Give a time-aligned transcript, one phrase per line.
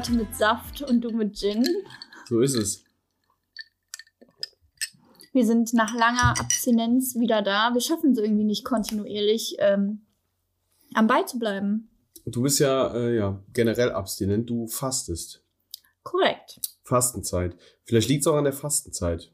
[0.00, 1.62] Heute mit Saft und du mit Gin.
[2.26, 2.84] So ist es.
[5.34, 7.74] Wir sind nach langer Abstinenz wieder da.
[7.74, 10.06] Wir schaffen es irgendwie nicht kontinuierlich ähm,
[10.94, 11.90] am Ball zu bleiben.
[12.24, 15.44] Du bist ja, äh, ja generell abstinent, du fastest.
[16.02, 16.62] Korrekt.
[16.82, 17.54] Fastenzeit.
[17.84, 19.30] Vielleicht liegt es auch an der Fastenzeit.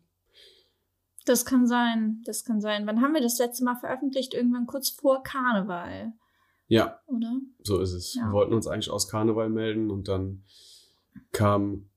[1.27, 2.23] Das kann sein.
[2.25, 2.89] Das kann sein.
[2.89, 4.35] Wann haben wir das letzte Mal veröffentlicht?
[4.35, 6.13] Irgendwann kurz vor Karneval.
[6.69, 7.41] Ja, Oder?
[7.63, 8.15] so ist es.
[8.15, 8.27] Ja.
[8.27, 10.43] Wir wollten uns eigentlich aus Karneval melden und dann
[11.33, 11.89] kam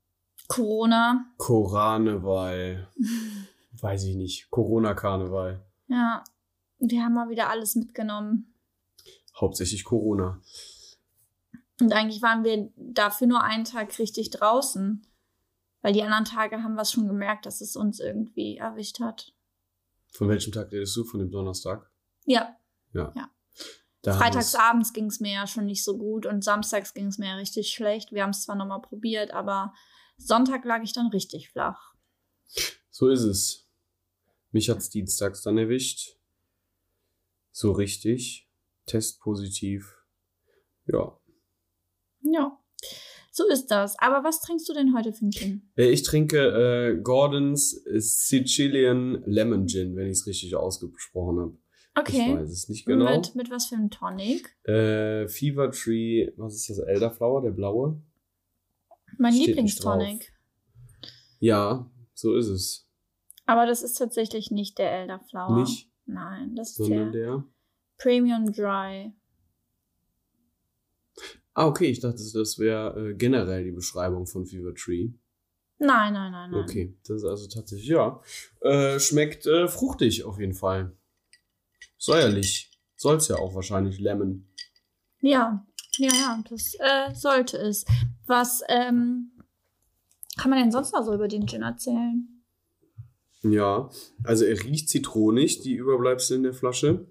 [0.47, 1.25] Corona.
[1.37, 2.87] Koraneval.
[3.81, 4.49] Weiß ich nicht.
[4.49, 5.63] Corona-Karneval.
[5.87, 6.23] Ja.
[6.79, 8.53] Wir haben mal wieder alles mitgenommen.
[9.39, 10.41] Hauptsächlich Corona.
[11.81, 15.01] Und eigentlich waren wir dafür nur einen Tag richtig draußen.
[15.81, 19.33] Weil die anderen Tage haben wir es schon gemerkt, dass es uns irgendwie erwischt hat.
[20.11, 21.05] Von welchem Tag redest du?
[21.05, 21.89] Von dem Donnerstag?
[22.25, 22.57] Ja,
[22.93, 23.29] Da haben
[24.03, 27.17] freitags wir's- abends ging es mir ja schon nicht so gut und samstags ging es
[27.17, 28.11] mir ja richtig schlecht.
[28.11, 29.73] Wir haben es zwar nochmal probiert, aber
[30.17, 31.93] Sonntag lag ich dann richtig flach.
[32.89, 33.67] So ist es.
[34.51, 36.17] Mich hat's dienstags dann erwischt.
[37.51, 38.49] So richtig.
[38.85, 39.95] Test positiv.
[40.85, 41.17] Ja.
[42.21, 42.59] Ja,
[43.31, 43.97] so ist das.
[43.99, 45.71] Aber was trinkst du denn heute für ein Gin?
[45.77, 46.39] Äh, Ich trinke
[46.97, 51.57] äh, Gordons Sicilian Lemon Gin, wenn ich es richtig ausgesprochen habe.
[51.95, 52.35] Ich Okay.
[52.35, 53.17] weiß es nicht genau.
[53.17, 54.55] Mit, mit was für einem Tonic?
[54.63, 56.79] Äh, Fever Tree, was ist das?
[56.79, 58.01] Elderflower, der blaue?
[59.17, 59.47] Mein Steht.
[59.47, 60.33] Lieblingstonic.
[61.39, 62.87] Ja, so ist es.
[63.45, 65.59] Aber das ist tatsächlich nicht der Elderflower.
[65.59, 67.43] Nicht, Nein, das ist sondern der der.
[67.97, 69.13] Premium Dry.
[71.53, 75.09] Ah, okay, ich dachte, das wäre äh, generell die Beschreibung von Fever Tree.
[75.79, 76.63] Nein, nein, nein, nein.
[76.63, 78.21] Okay, das ist also tatsächlich, ja.
[78.61, 80.93] Äh, schmeckt äh, fruchtig auf jeden Fall.
[81.99, 82.71] Säuerlich.
[82.95, 84.47] Soll's ja auch wahrscheinlich Lemon.
[85.21, 85.65] Ja,
[85.97, 87.85] ja, ja, das äh, sollte es.
[88.25, 89.31] Was ähm,
[90.37, 92.27] kann man denn sonst noch so über den Gin erzählen?
[93.43, 93.89] Ja,
[94.23, 97.07] also er riecht zitronig, die Überbleibsel in der Flasche.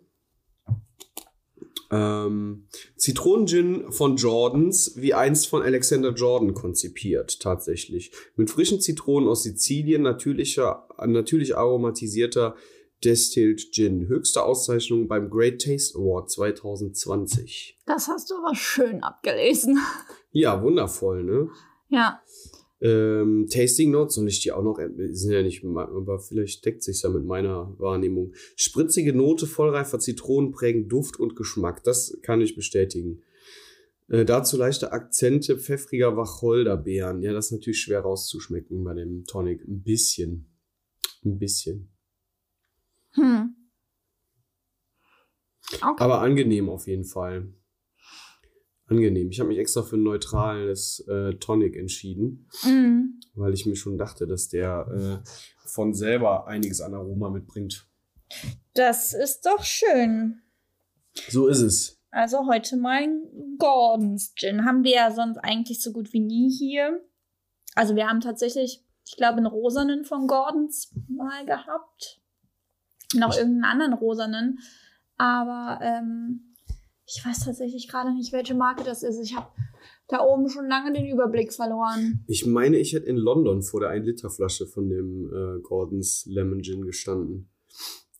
[1.90, 8.12] Ähm, Zitronengin von Jordans, wie einst von Alexander Jordan konzipiert, tatsächlich.
[8.36, 12.56] Mit frischen Zitronen aus Sizilien, natürlicher, natürlich aromatisierter
[13.04, 14.08] Distilled Gin.
[14.08, 17.78] Höchste Auszeichnung beim Great Taste Award 2020.
[17.86, 19.78] Das hast du aber schön abgelesen.
[20.30, 21.48] Ja, wundervoll, ne?
[21.88, 22.20] ja,
[22.80, 24.78] Ähm, Tasting Notes, soll ich die auch noch,
[25.10, 28.34] sind ja nicht, aber vielleicht deckt sich ja mit meiner Wahrnehmung.
[28.54, 31.82] Spritzige Note vollreifer Zitronen prägen Duft und Geschmack.
[31.82, 33.22] Das kann ich bestätigen.
[34.08, 37.22] Äh, dazu leichte Akzente pfeffriger Wacholderbeeren.
[37.22, 39.66] Ja, das ist natürlich schwer rauszuschmecken bei dem Tonic.
[39.66, 40.46] Ein bisschen.
[41.24, 41.90] Ein bisschen.
[43.18, 43.54] Hm.
[45.82, 46.02] Okay.
[46.02, 47.52] Aber angenehm auf jeden Fall.
[48.86, 49.28] Angenehm.
[49.30, 52.48] Ich habe mich extra für ein neutrales äh, Tonic entschieden.
[52.64, 53.20] Mm.
[53.34, 55.28] weil ich mir schon dachte, dass der äh,
[55.68, 57.86] von selber einiges an Aroma mitbringt.
[58.74, 60.40] Das ist doch schön.
[61.28, 61.98] So ist es.
[62.10, 63.22] Also heute mein
[63.58, 64.64] Gordons Gin.
[64.64, 67.00] Haben wir ja sonst eigentlich so gut wie nie hier.
[67.74, 72.20] Also wir haben tatsächlich, ich glaube, einen rosanen von Gordons mal gehabt.
[73.14, 74.58] Noch Ich- irgendeinen anderen rosanen.
[75.16, 76.54] Aber ähm,
[77.06, 79.18] ich weiß tatsächlich gerade nicht, welche Marke das ist.
[79.20, 79.48] Ich habe
[80.08, 82.24] da oben schon lange den Überblick verloren.
[82.28, 86.82] Ich meine, ich hätte in London vor der 1-Liter-Flasche von dem äh, Gordons Lemon Gin
[86.82, 87.50] gestanden.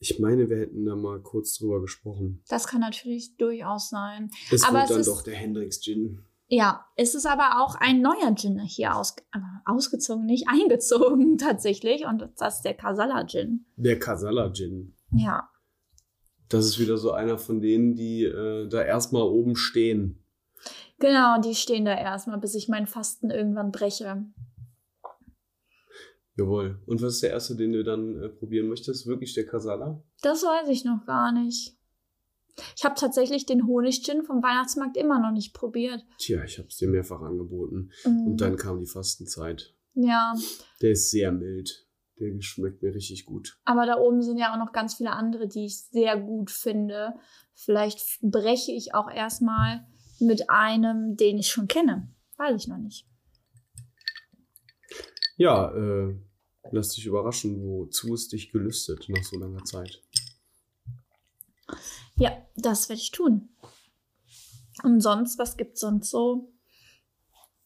[0.01, 2.43] Ich meine, wir hätten da mal kurz drüber gesprochen.
[2.49, 4.31] Das kann natürlich durchaus sein.
[4.53, 6.21] Es Aber wird es dann ist- doch der Hendrix Gin.
[6.51, 12.07] Ja, es ist aber auch ein neuer Gin hier aus, äh, ausgezogen, nicht eingezogen tatsächlich.
[12.07, 13.67] Und das ist der Casala Gin.
[13.77, 14.95] Der Casala Gin.
[15.13, 15.51] Ja.
[16.49, 20.25] Das ist wieder so einer von denen, die äh, da erstmal oben stehen.
[20.99, 24.25] Genau, die stehen da erstmal, bis ich meinen Fasten irgendwann breche.
[26.37, 26.81] Jawohl.
[26.87, 29.07] Und was ist der erste, den du dann äh, probieren möchtest?
[29.07, 30.03] Wirklich der Casala?
[30.23, 31.78] Das weiß ich noch gar nicht.
[32.77, 36.05] Ich habe tatsächlich den Honig-Gin vom Weihnachtsmarkt immer noch nicht probiert.
[36.19, 37.91] Tja, ich habe es dir mehrfach angeboten.
[38.05, 39.75] Mm, Und dann kam die Fastenzeit.
[39.95, 40.35] Ja,
[40.83, 41.87] Der ist sehr mild.
[42.21, 43.59] Der schmeckt mir richtig gut.
[43.65, 47.15] aber da oben sind ja auch noch ganz viele andere, die ich sehr gut finde.
[47.55, 49.87] Vielleicht breche ich auch erstmal
[50.19, 52.09] mit einem, den ich schon kenne.
[52.37, 53.07] Weiß ich noch nicht.
[55.37, 56.17] Ja, äh,
[56.73, 60.03] lass dich überraschen, wozu es dich gelüstet nach so langer Zeit.
[62.19, 63.49] Ja, das werde ich tun.
[64.83, 66.53] Und sonst, was gibt's sonst so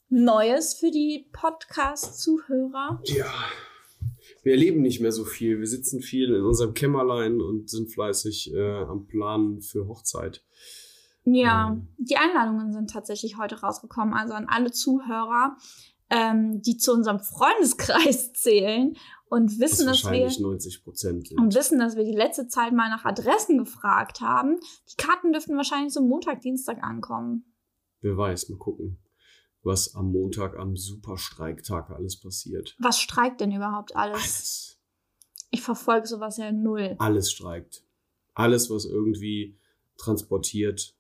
[0.08, 3.00] Neues für die Podcast-Zuhörer?
[3.04, 3.32] Ja,
[4.43, 5.58] wir erleben nicht mehr so viel.
[5.58, 10.44] Wir sitzen viel in unserem Kämmerlein und sind fleißig äh, am Planen für Hochzeit.
[11.25, 11.88] Ja, Ähm.
[11.98, 14.12] die Einladungen sind tatsächlich heute rausgekommen.
[14.12, 15.56] Also an alle Zuhörer,
[16.10, 18.96] ähm, die zu unserem Freundeskreis zählen
[19.32, 21.40] und Das wissen, dass wir wahrscheinlich 90 Prozent sind.
[21.40, 24.61] und wissen, dass wir die letzte Zeit mal nach Adressen gefragt haben.
[24.90, 27.55] Die Karten dürften wahrscheinlich so Montag, Dienstag ankommen.
[28.02, 28.99] Wer weiß, mal gucken,
[29.62, 32.76] was am Montag am Superstreiktag alles passiert.
[32.79, 34.20] Was streikt denn überhaupt alles?
[34.20, 34.79] Alles.
[35.50, 36.96] Ich verfolge sowas ja null.
[36.99, 37.84] Alles streikt.
[38.34, 39.58] Alles, was irgendwie
[39.96, 40.94] transportiert,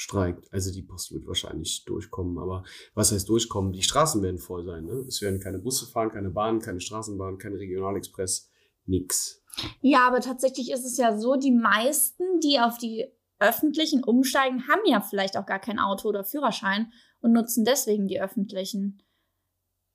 [0.00, 0.50] streikt.
[0.50, 2.64] Also die Post wird wahrscheinlich durchkommen, aber
[2.94, 3.72] was heißt durchkommen?
[3.72, 4.86] Die Straßen werden voll sein.
[4.86, 5.04] Ne?
[5.06, 8.50] Es werden keine Busse fahren, keine Bahnen, keine Straßenbahn, kein Regionalexpress,
[8.86, 9.44] nix.
[9.82, 14.80] Ja, aber tatsächlich ist es ja so, die meisten, die auf die öffentlichen umsteigen, haben
[14.86, 19.02] ja vielleicht auch gar kein Auto oder Führerschein und nutzen deswegen die öffentlichen.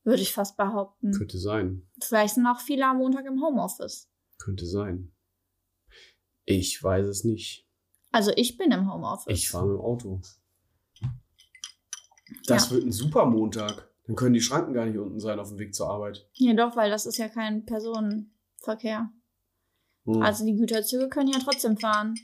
[0.04, 1.14] Würde ich fast behaupten.
[1.14, 1.90] Könnte sein.
[2.00, 4.08] Vielleicht sind auch viele am Montag im Homeoffice.
[4.38, 5.12] Könnte sein.
[6.44, 7.65] Ich weiß es nicht.
[8.16, 9.26] Also ich bin im Homeoffice.
[9.28, 10.22] Ich fahre mit dem Auto.
[12.48, 13.90] Das wird ein super Montag.
[14.08, 16.26] Dann können die Schranken gar nicht unten sein auf dem Weg zur Arbeit.
[16.36, 19.12] Ja, doch, weil das ist ja kein Personenverkehr.
[20.06, 20.22] Hm.
[20.22, 22.16] Also die Güterzüge können ja trotzdem fahren.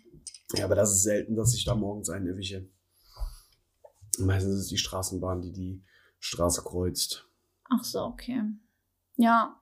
[0.54, 2.70] ja, aber das ist selten, dass ich da morgens einen erwische.
[4.18, 5.84] Meistens ist es die Straßenbahn, die die
[6.20, 7.28] Straße kreuzt.
[7.70, 8.44] Ach so, okay.
[9.18, 9.61] Ja.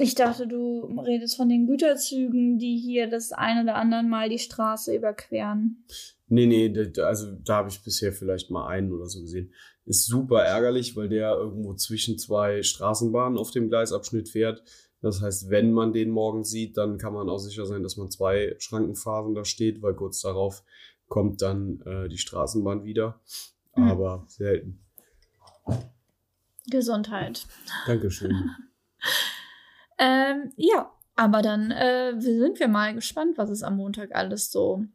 [0.00, 4.38] Ich dachte, du redest von den Güterzügen, die hier das ein oder anderen Mal die
[4.38, 5.84] Straße überqueren.
[6.28, 9.52] Nee, nee, also da habe ich bisher vielleicht mal einen oder so gesehen.
[9.84, 14.62] Ist super ärgerlich, weil der irgendwo zwischen zwei Straßenbahnen auf dem Gleisabschnitt fährt.
[15.02, 18.10] Das heißt, wenn man den morgen sieht, dann kann man auch sicher sein, dass man
[18.10, 20.62] zwei Schrankenphasen da steht, weil kurz darauf
[21.08, 23.20] kommt dann äh, die Straßenbahn wieder.
[23.76, 23.82] Mhm.
[23.84, 24.80] Aber selten.
[26.70, 27.46] Gesundheit.
[27.86, 28.50] Dankeschön.
[30.00, 34.86] Ähm, ja, aber dann äh, sind wir mal gespannt, was es am Montag alles so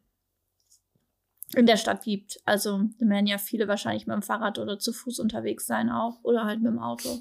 [1.54, 2.40] in der Stadt gibt.
[2.44, 6.18] Also da werden ja viele wahrscheinlich mit dem Fahrrad oder zu Fuß unterwegs sein auch
[6.24, 7.20] oder halt mit dem Auto.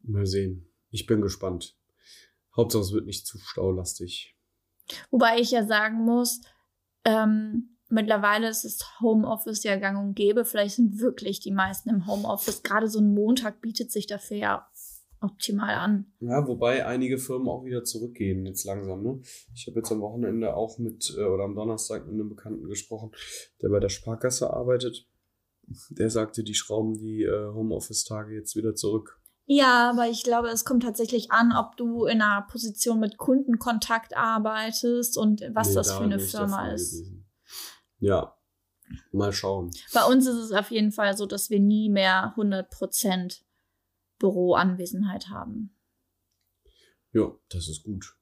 [0.00, 0.66] Mal sehen.
[0.90, 1.76] Ich bin gespannt.
[2.56, 4.34] Hauptsache, es wird nicht zu staulastig.
[5.10, 6.40] Wobei ich ja sagen muss,
[7.04, 10.46] ähm, mittlerweile ist das Homeoffice ja gang und gäbe.
[10.46, 12.62] Vielleicht sind wirklich die meisten im Homeoffice.
[12.62, 14.70] Gerade so ein Montag bietet sich dafür ja
[15.22, 16.12] optimal an.
[16.20, 19.02] Ja, wobei einige Firmen auch wieder zurückgehen jetzt langsam.
[19.02, 19.20] Ne?
[19.54, 23.12] Ich habe jetzt am Wochenende auch mit, äh, oder am Donnerstag mit einem Bekannten gesprochen,
[23.60, 25.06] der bei der Sparkasse arbeitet.
[25.90, 29.18] Der sagte, die schrauben die äh, Homeoffice-Tage jetzt wieder zurück.
[29.44, 34.16] Ja, aber ich glaube, es kommt tatsächlich an, ob du in einer Position mit Kundenkontakt
[34.16, 36.92] arbeitest und was Nee, das da für eine Firma ist.
[36.92, 37.28] gewesen.
[37.98, 38.36] Ja,
[39.10, 39.70] mal schauen.
[39.94, 43.42] Bei uns ist es auf jeden Fall so, dass wir nie mehr 100%
[44.22, 45.76] Büroanwesenheit haben.
[47.12, 48.16] Ja, das ist gut.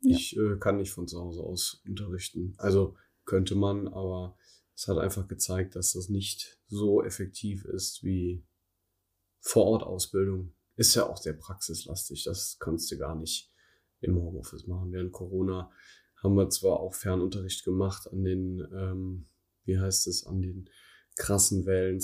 [0.00, 0.16] Ja.
[0.16, 2.54] Ich äh, kann nicht von zu Hause aus unterrichten.
[2.58, 4.36] Also könnte man, aber
[4.74, 8.44] es hat einfach gezeigt, dass das nicht so effektiv ist wie
[9.40, 10.54] Vor-Ort-Ausbildung.
[10.76, 12.24] Ist ja auch sehr praxislastig.
[12.24, 13.50] Das kannst du gar nicht
[14.00, 14.92] im Homeoffice machen.
[14.92, 15.72] Während Corona
[16.22, 19.26] haben wir zwar auch Fernunterricht gemacht an den, ähm,
[19.64, 20.68] wie heißt es, an den
[21.16, 22.00] krassen Wellen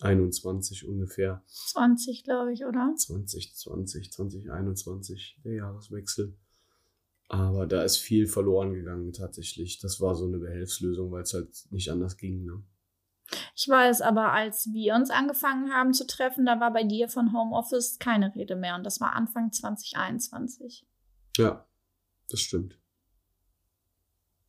[0.00, 1.42] 2021 ungefähr.
[1.46, 2.94] 20, glaube ich, oder?
[2.96, 6.36] 2020, 2021, der Jahreswechsel.
[7.28, 9.78] Aber da ist viel verloren gegangen tatsächlich.
[9.80, 12.44] Das war so eine Behelfslösung, weil es halt nicht anders ging.
[12.44, 12.62] Ne?
[13.54, 17.34] Ich weiß, aber als wir uns angefangen haben zu treffen, da war bei dir von
[17.34, 18.76] Homeoffice keine Rede mehr.
[18.76, 20.86] Und das war Anfang 2021.
[21.36, 21.68] Ja,
[22.30, 22.77] das stimmt.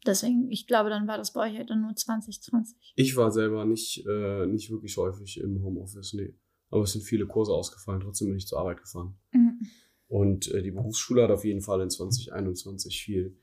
[0.05, 2.93] Deswegen, ich glaube, dann war das bei euch halt dann nur 2020.
[2.95, 6.35] Ich war selber nicht, äh, nicht wirklich häufig im Homeoffice, nee.
[6.69, 9.17] Aber es sind viele Kurse ausgefallen, trotzdem bin ich zur Arbeit gefahren.
[9.31, 9.59] Mhm.
[10.07, 13.37] Und äh, die Berufsschule hat auf jeden Fall in 2021 viel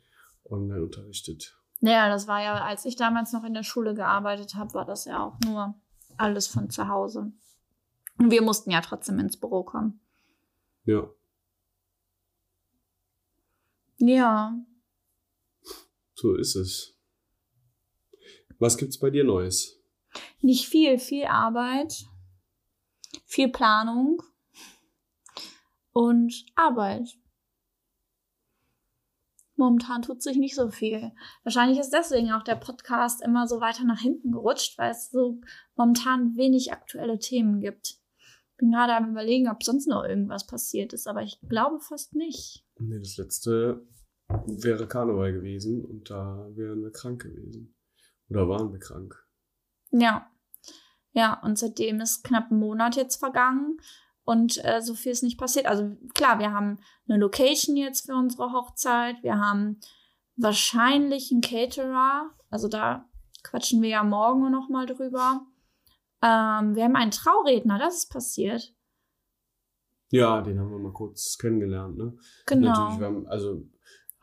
[0.44, 1.56] online unterrichtet.
[1.80, 5.04] Ja, das war ja, als ich damals noch in der Schule gearbeitet habe, war das
[5.04, 5.74] ja auch nur
[6.16, 7.32] alles von zu Hause.
[8.18, 10.00] Und wir mussten ja trotzdem ins Büro kommen.
[10.84, 11.08] Ja.
[13.98, 14.58] Ja,
[16.16, 16.98] So ist es.
[18.58, 19.76] Was gibt's bei dir Neues?
[20.40, 22.06] nicht viel, viel Arbeit,
[23.24, 24.22] viel Planung
[25.92, 27.18] und Arbeit.
[29.56, 31.12] Momentan tut sich nicht so viel.
[31.42, 35.40] Wahrscheinlich ist deswegen auch der Podcast immer so weiter nach hinten gerutscht, weil es so
[35.76, 37.98] momentan wenig aktuelle Themen gibt.
[38.58, 42.64] Bin gerade am überlegen, ob sonst noch irgendwas passiert ist, aber ich glaube fast nicht.
[42.78, 43.86] Nee, das letzte
[44.28, 47.74] wäre Karneval gewesen und da wären wir krank gewesen.
[48.28, 49.14] Oder waren wir krank?
[49.90, 50.30] Ja.
[51.12, 53.78] Ja, und seitdem ist knapp ein Monat jetzt vergangen
[54.24, 55.66] und äh, so viel ist nicht passiert.
[55.66, 56.78] Also klar, wir haben
[57.08, 59.80] eine Location jetzt für unsere Hochzeit, wir haben
[60.36, 62.30] wahrscheinlich ein Caterer.
[62.50, 63.08] Also da
[63.42, 65.46] quatschen wir ja morgen noch mal drüber.
[66.22, 68.74] Ähm, wir haben einen Trauredner, das ist passiert.
[70.10, 72.16] Ja, den haben wir mal kurz kennengelernt, ne?
[72.46, 72.68] Genau.
[72.68, 73.62] Natürlich, wir haben, also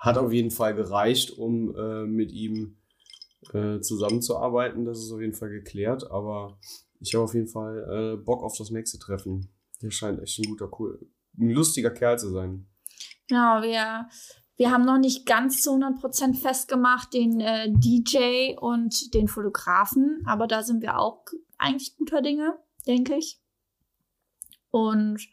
[0.04, 2.76] hat auf jeden Fall gereicht, um äh, mit ihm
[3.54, 4.84] äh, zusammenzuarbeiten.
[4.84, 6.58] Das ist auf jeden Fall geklärt, aber
[7.00, 9.48] ich habe auf jeden Fall äh, Bock auf das nächste Treffen.
[9.82, 11.00] Der scheint echt ein guter, cool,
[11.40, 12.68] ein lustiger Kerl zu sein.
[13.30, 14.10] Genau, wir,
[14.58, 20.48] wir haben noch nicht ganz zu 100% festgemacht, den äh, DJ und den Fotografen, aber
[20.48, 21.24] da sind wir auch
[21.58, 23.40] eigentlich guter Dinge, denke ich.
[24.70, 25.26] Und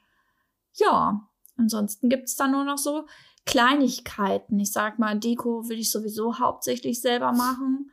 [0.74, 1.28] ja,
[1.60, 3.06] ansonsten gibt es da nur noch so
[3.46, 4.58] Kleinigkeiten.
[4.58, 7.90] Ich sag mal, Deko will ich sowieso hauptsächlich selber machen.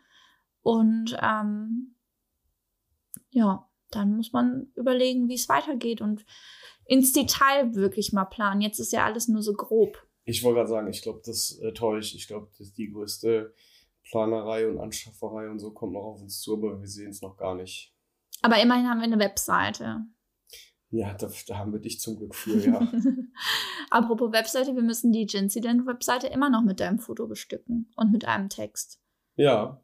[0.61, 1.95] Und ähm,
[3.29, 6.25] ja, dann muss man überlegen, wie es weitergeht und
[6.85, 8.61] ins Detail wirklich mal planen.
[8.61, 10.05] Jetzt ist ja alles nur so grob.
[10.23, 12.15] Ich wollte gerade sagen, ich glaube, das äh, täuscht.
[12.15, 13.53] Ich glaube, das ist die größte
[14.09, 17.37] Planerei und Anschafferei und so kommt noch auf uns zu, aber wir sehen es noch
[17.37, 17.93] gar nicht.
[18.41, 20.05] Aber immerhin haben wir eine Webseite.
[20.89, 22.79] Ja, da, da haben wir dich zum Glück für, ja.
[23.89, 28.49] Apropos Webseite, wir müssen die Gincident-Webseite immer noch mit deinem Foto bestücken und mit einem
[28.49, 29.01] Text.
[29.35, 29.81] ja.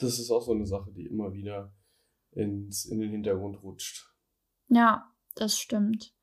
[0.00, 1.74] Das ist auch so eine Sache, die immer wieder
[2.30, 4.06] ins, in den Hintergrund rutscht.
[4.68, 6.14] Ja, das stimmt.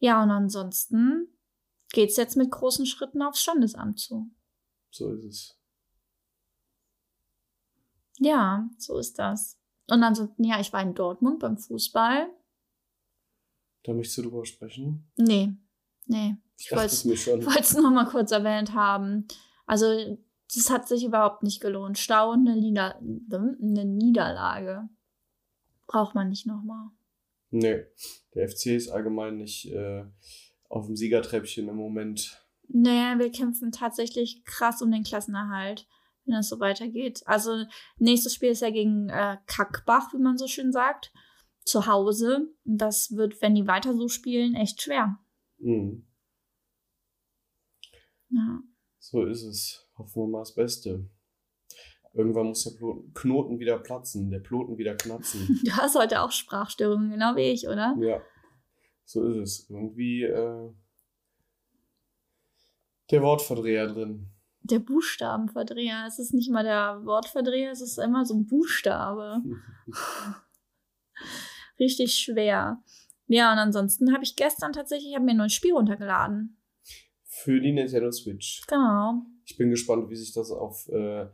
[0.00, 1.28] Ja, und ansonsten
[1.92, 4.30] geht's jetzt mit großen Schritten aufs Standesamt zu.
[4.90, 5.60] So ist es.
[8.18, 9.60] Ja, so ist das.
[9.88, 12.28] Und ansonsten, ja, ich war in Dortmund beim Fußball.
[13.84, 15.10] Da möchtest du drüber sprechen?
[15.16, 15.52] Nee,
[16.06, 16.36] nee.
[16.58, 19.26] Ich wollte es nur mal kurz erwähnt haben.
[19.66, 20.18] Also,
[20.54, 21.98] das hat sich überhaupt nicht gelohnt.
[21.98, 24.88] Stau und eine, Nieder eine Niederlage.
[25.86, 26.88] Braucht man nicht nochmal.
[27.50, 27.84] Nee,
[28.34, 30.04] der FC ist allgemein nicht äh,
[30.68, 32.44] auf dem Siegertreppchen im Moment.
[32.68, 35.86] Nee, wir kämpfen tatsächlich krass um den Klassenerhalt,
[36.24, 37.22] wenn das so weitergeht.
[37.24, 37.64] Also,
[37.98, 41.12] nächstes Spiel ist ja gegen äh, Kackbach, wie man so schön sagt,
[41.68, 42.48] zu Hause.
[42.64, 45.18] Das wird, wenn die weiter so spielen, echt schwer.
[45.58, 46.06] Mhm.
[48.30, 48.60] Ja.
[48.98, 49.88] So ist es.
[49.96, 51.08] Hoffen wir mal das Beste.
[52.14, 52.72] Irgendwann muss der
[53.14, 55.60] Knoten wieder platzen, der Ploten wieder knatzen.
[55.64, 57.96] Du hast heute auch Sprachstörungen, genau wie ich, oder?
[58.00, 58.20] ja,
[59.04, 59.70] so ist es.
[59.70, 60.70] Irgendwie äh,
[63.10, 64.30] der Wortverdreher drin.
[64.62, 66.04] Der Buchstabenverdreher.
[66.06, 69.42] Es ist nicht mal der Wortverdreher, es ist immer so ein Buchstabe.
[71.78, 72.82] Richtig schwer.
[73.26, 76.56] Ja, und ansonsten habe ich gestern tatsächlich, ich habe mir ein neues Spiel runtergeladen.
[77.24, 78.62] Für die Nintendo Switch.
[78.66, 79.22] Genau.
[79.44, 81.26] Ich bin gespannt, wie sich das auf äh,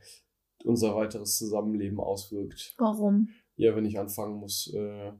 [0.65, 2.75] unser weiteres Zusammenleben auswirkt.
[2.79, 3.31] Warum?
[3.57, 5.13] Ja, wenn ich anfangen muss, äh,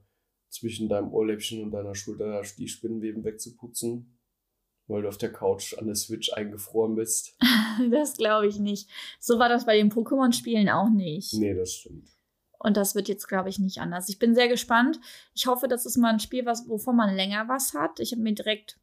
[0.49, 4.19] zwischen deinem Ohrläppchen und deiner Schulter die Spinnenweben wegzuputzen,
[4.87, 7.37] weil du auf der Couch an der Switch eingefroren bist.
[7.91, 8.89] Das glaube ich nicht.
[9.19, 11.35] So war das bei den Pokémon-Spielen auch nicht.
[11.35, 12.09] Nee, das stimmt.
[12.65, 14.09] Und das wird jetzt, glaube ich, nicht anders.
[14.09, 14.99] Ich bin sehr gespannt.
[15.35, 18.01] Ich hoffe, das ist mal ein Spiel, was, wovon man länger was hat.
[18.01, 18.79] Ich habe mir direkt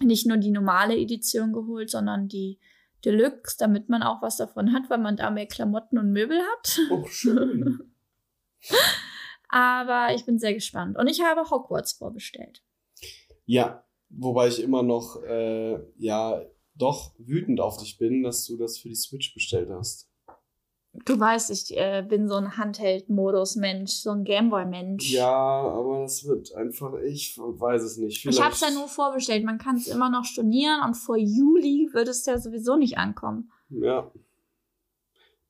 [0.00, 2.60] nicht nur die normale Edition geholt, sondern die
[3.04, 6.78] Deluxe, damit man auch was davon hat, weil man da mehr Klamotten und Möbel hat.
[6.90, 7.92] Oh, schön.
[9.48, 10.96] Aber ich bin sehr gespannt.
[10.96, 12.62] Und ich habe Hogwarts vorbestellt.
[13.44, 16.40] ja, wobei ich immer noch, äh, ja,
[16.76, 20.11] doch wütend auf dich bin, dass du das für die Switch bestellt hast.
[21.06, 25.10] Du weißt, ich äh, bin so ein Handheld-Modus-Mensch, so ein Gameboy-Mensch.
[25.10, 28.24] Ja, aber das wird einfach, ich weiß es nicht.
[28.26, 29.44] Ich habe es ja Vielleicht- nur vorbestellt.
[29.44, 33.50] Man kann es immer noch stornieren und vor Juli wird es ja sowieso nicht ankommen.
[33.70, 34.10] Ja.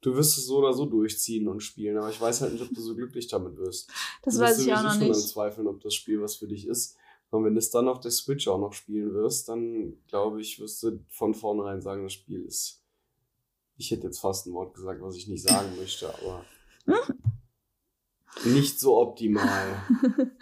[0.00, 2.70] Du wirst es so oder so durchziehen und spielen, aber ich weiß halt nicht, ob
[2.75, 3.90] du so glücklich damit wirst.
[4.22, 5.28] Das Du weiß ich auch noch schon am nicht.
[5.28, 6.96] Zweifeln, ob das Spiel was für dich ist.
[7.30, 10.61] Und wenn du es dann auf der Switch auch noch spielen wirst, dann glaube ich,
[10.61, 12.81] wirst du von vornherein sagen, das Spiel ist.
[13.76, 16.44] Ich hätte jetzt fast ein Wort gesagt, was ich nicht sagen möchte, aber
[18.44, 19.82] nicht so optimal.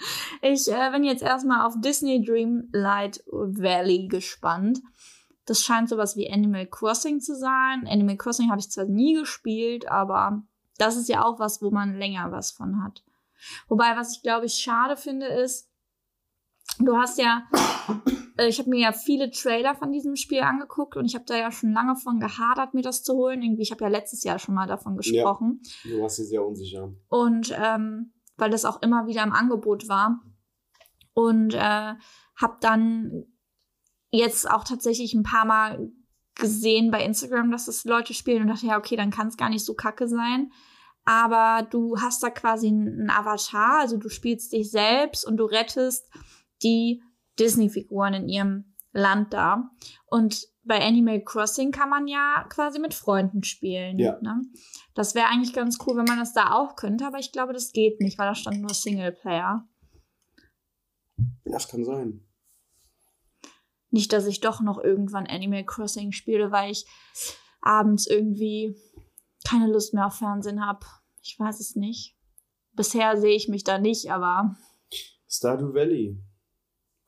[0.43, 4.81] Ich äh, bin jetzt erstmal auf Disney Dreamlight Valley gespannt.
[5.45, 7.87] Das scheint sowas wie Animal Crossing zu sein.
[7.87, 10.43] Animal Crossing habe ich zwar nie gespielt, aber
[10.79, 13.05] das ist ja auch was, wo man länger was von hat.
[13.69, 15.70] Wobei, was ich glaube ich schade finde, ist,
[16.81, 17.45] du hast ja,
[18.37, 21.37] äh, ich habe mir ja viele Trailer von diesem Spiel angeguckt und ich habe da
[21.37, 23.43] ja schon lange von gehadert, mir das zu holen.
[23.43, 25.63] Irgendwie, ich habe ja letztes Jahr schon mal davon gesprochen.
[25.85, 26.93] Du warst dir sehr unsicher.
[27.09, 30.21] Und ähm, weil das auch immer wieder im Angebot war.
[31.13, 31.95] Und äh,
[32.37, 33.25] habe dann
[34.11, 35.93] jetzt auch tatsächlich ein paar Mal
[36.35, 39.51] gesehen bei Instagram, dass das Leute spielen und dachte, ja, okay, dann kann es gar
[39.51, 40.51] nicht so kacke sein.
[41.05, 46.09] Aber du hast da quasi einen Avatar, also du spielst dich selbst und du rettest
[46.63, 47.03] die
[47.39, 49.71] Disney-Figuren in ihrem Land da.
[50.07, 53.99] Und bei Animal Crossing kann man ja quasi mit Freunden spielen.
[53.99, 54.21] Ja.
[54.21, 54.43] Ne?
[54.95, 57.73] Das wäre eigentlich ganz cool, wenn man das da auch könnte, aber ich glaube, das
[57.73, 59.67] geht nicht, weil da stand nur Singleplayer.
[61.45, 62.27] Das kann sein.
[63.91, 66.87] Nicht, dass ich doch noch irgendwann Animal Crossing spiele, weil ich
[67.61, 68.77] abends irgendwie
[69.49, 70.87] keine Lust mehr auf Fernsehen habe.
[71.23, 72.17] Ich weiß es nicht.
[72.73, 74.57] Bisher sehe ich mich da nicht, aber
[75.29, 76.23] Stardew Valley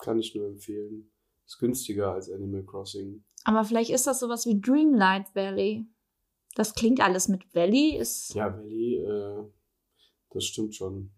[0.02, 1.10] kann ich nur empfehlen.
[1.46, 3.24] Ist günstiger als Animal Crossing.
[3.44, 5.86] aber vielleicht ist das sowas wie Dreamlight Valley.
[6.54, 9.44] Das klingt alles mit Valley, ist Ja, Valley, äh,
[10.30, 11.10] das stimmt schon.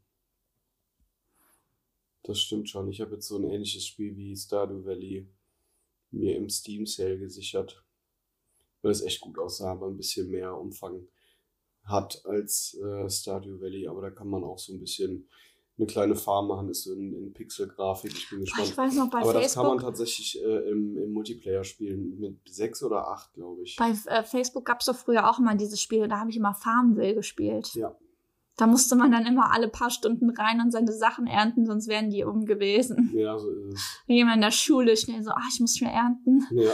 [2.23, 2.88] Das stimmt schon.
[2.88, 5.29] Ich habe jetzt so ein ähnliches Spiel wie Stardew Valley
[6.11, 7.85] mir im Steam Sale gesichert.
[8.83, 11.09] Weil es echt gut aussah, aber ein bisschen mehr Umfang
[11.85, 13.88] hat als äh, Stardew Valley.
[13.88, 15.29] Aber da kann man auch so ein bisschen
[15.76, 18.12] eine kleine Farm machen, ist so in, in Pixel-Grafik.
[18.12, 18.69] Ich bin gespannt.
[18.69, 19.90] ich weiß noch bei aber das kann man Facebook.
[19.90, 22.19] tatsächlich äh, im, im Multiplayer spielen.
[22.21, 23.76] Mit sechs oder acht, glaube ich.
[23.76, 26.54] Bei äh, Facebook gab es doch früher auch mal dieses Spiel, da habe ich immer
[26.54, 27.75] Farmville gespielt.
[27.75, 27.97] Ja.
[28.57, 32.11] Da musste man dann immer alle paar Stunden rein und seine Sachen ernten, sonst wären
[32.11, 33.11] die um gewesen.
[33.12, 33.83] Ja, so ist es.
[34.07, 36.47] Jemand in der Schule schnell so, ah, ich muss schnell ernten.
[36.52, 36.73] Ja.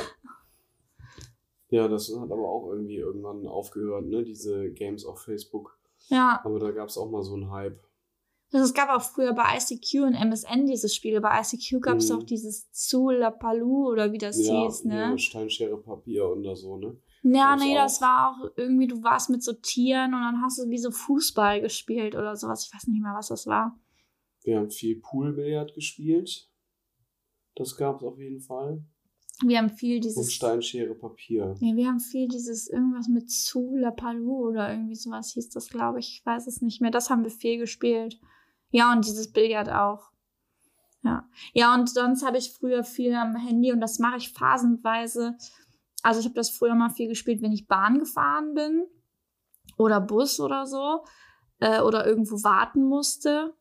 [1.70, 4.24] Ja, das hat aber auch irgendwie irgendwann aufgehört, ne?
[4.24, 5.78] Diese Games auf Facebook.
[6.08, 7.80] Ja, Aber da gab es auch mal so einen Hype.
[8.50, 11.20] Das, es gab auch früher bei ICQ und MSN diese Spiele.
[11.20, 12.16] Bei ICQ gab es Mhm.
[12.16, 14.94] auch dieses Zulapalu oder wie das ja, hieß, ne?
[14.94, 16.96] ja, Steinschere Papier und da so, ne?
[17.22, 17.82] Ja, nee, auch.
[17.82, 20.90] das war auch irgendwie, du warst mit so Tieren und dann hast du wie so
[20.90, 22.64] Fußball gespielt oder sowas.
[22.66, 23.78] Ich weiß nicht mehr, was das war.
[24.42, 26.50] Wir haben viel Poolbillard gespielt.
[27.56, 28.82] Das gab es auf jeden Fall.
[29.44, 30.32] Wir haben viel Und dieses.
[30.32, 31.54] Steinschere Papier.
[31.60, 36.20] Ja, wir haben viel dieses irgendwas mit Zulapalu oder irgendwie sowas hieß das, glaube ich.
[36.20, 36.90] Ich weiß es nicht mehr.
[36.90, 38.18] Das haben wir viel gespielt.
[38.70, 40.10] Ja, und dieses Billard auch.
[41.02, 41.28] Ja.
[41.52, 45.36] Ja, und sonst habe ich früher viel am Handy und das mache ich phasenweise.
[46.02, 48.86] Also ich habe das früher mal viel gespielt, wenn ich Bahn gefahren bin
[49.76, 51.04] oder Bus oder so
[51.60, 53.54] äh, oder irgendwo warten musste.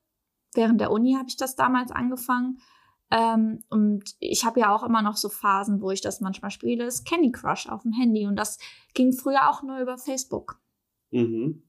[0.54, 2.60] Während der Uni habe ich das damals angefangen.
[3.12, 6.86] Ähm, und ich habe ja auch immer noch so Phasen, wo ich das manchmal spiele,
[6.86, 8.28] ist Candy Crush auf dem Handy.
[8.28, 8.58] Und das
[8.94, 10.60] ging früher auch nur über Facebook.
[11.12, 11.64] Mhm.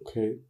[0.00, 0.44] Okay.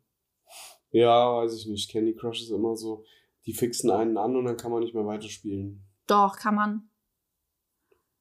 [0.90, 1.90] Ja, weiß ich nicht.
[1.90, 3.04] Candy Crush ist immer so,
[3.46, 5.84] die fixen einen an und dann kann man nicht mehr weiterspielen.
[6.06, 6.90] Doch, kann man.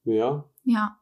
[0.03, 0.99] Ja, Ja.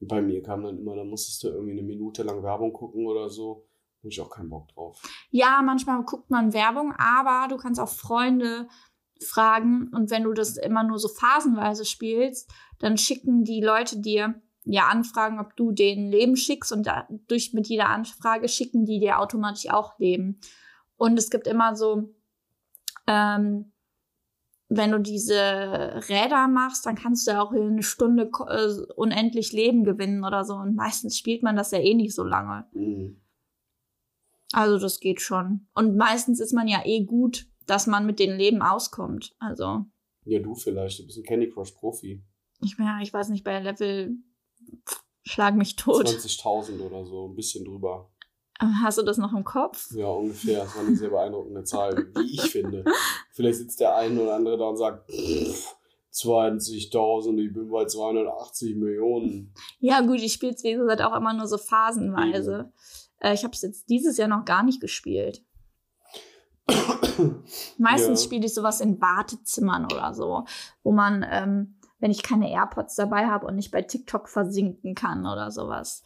[0.00, 3.28] Bei mir kam dann immer, da musstest du irgendwie eine Minute lang Werbung gucken oder
[3.28, 3.66] so.
[4.02, 5.02] Da ich auch keinen Bock drauf.
[5.30, 8.66] Ja, manchmal guckt man Werbung, aber du kannst auch Freunde
[9.22, 9.90] fragen.
[9.94, 14.88] Und wenn du das immer nur so phasenweise spielst, dann schicken die Leute dir ja
[14.88, 16.72] Anfragen, ob du denen Leben schickst.
[16.72, 20.40] Und da, durch mit jeder Anfrage schicken die dir automatisch auch Leben.
[21.00, 22.14] Und es gibt immer so,
[23.06, 23.72] ähm,
[24.68, 29.52] wenn du diese Räder machst, dann kannst du ja auch in eine Stunde äh, unendlich
[29.52, 30.56] Leben gewinnen oder so.
[30.56, 32.66] Und meistens spielt man das ja eh nicht so lange.
[32.74, 33.18] Mhm.
[34.52, 35.68] Also das geht schon.
[35.74, 39.34] Und meistens ist man ja eh gut, dass man mit den Leben auskommt.
[39.38, 39.86] Also
[40.26, 40.98] Ja, du vielleicht.
[40.98, 42.22] Du bist ein Candy Crush Profi.
[42.62, 44.18] ich, ja, ich weiß nicht, bei Level
[45.24, 46.06] schlag mich tot.
[46.06, 48.12] 20.000 oder so, ein bisschen drüber.
[48.82, 49.90] Hast du das noch im Kopf?
[49.94, 50.64] Ja, ungefähr.
[50.64, 52.84] Das war eine sehr beeindruckende Zahl, wie ich finde.
[53.32, 55.76] Vielleicht sitzt der eine oder andere da und sagt, pff,
[56.12, 59.54] 20.000, ich bin bei 280 Millionen.
[59.78, 62.72] Ja gut, ich spiele es wie gesagt auch immer nur so phasenweise.
[63.18, 65.42] Äh, ich habe es jetzt dieses Jahr noch gar nicht gespielt.
[67.78, 68.26] Meistens Ja.
[68.26, 70.44] spiele ich sowas in Wartezimmern oder so,
[70.82, 75.26] wo man, ähm, wenn ich keine AirPods dabei habe und nicht bei TikTok versinken kann
[75.26, 76.02] oder sowas,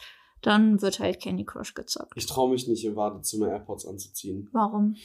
[0.46, 2.12] dann wird halt Candy Crush gezockt.
[2.16, 4.96] Ich traue mich nicht, im Wartezimmer AirPods anzuziehen, Warum?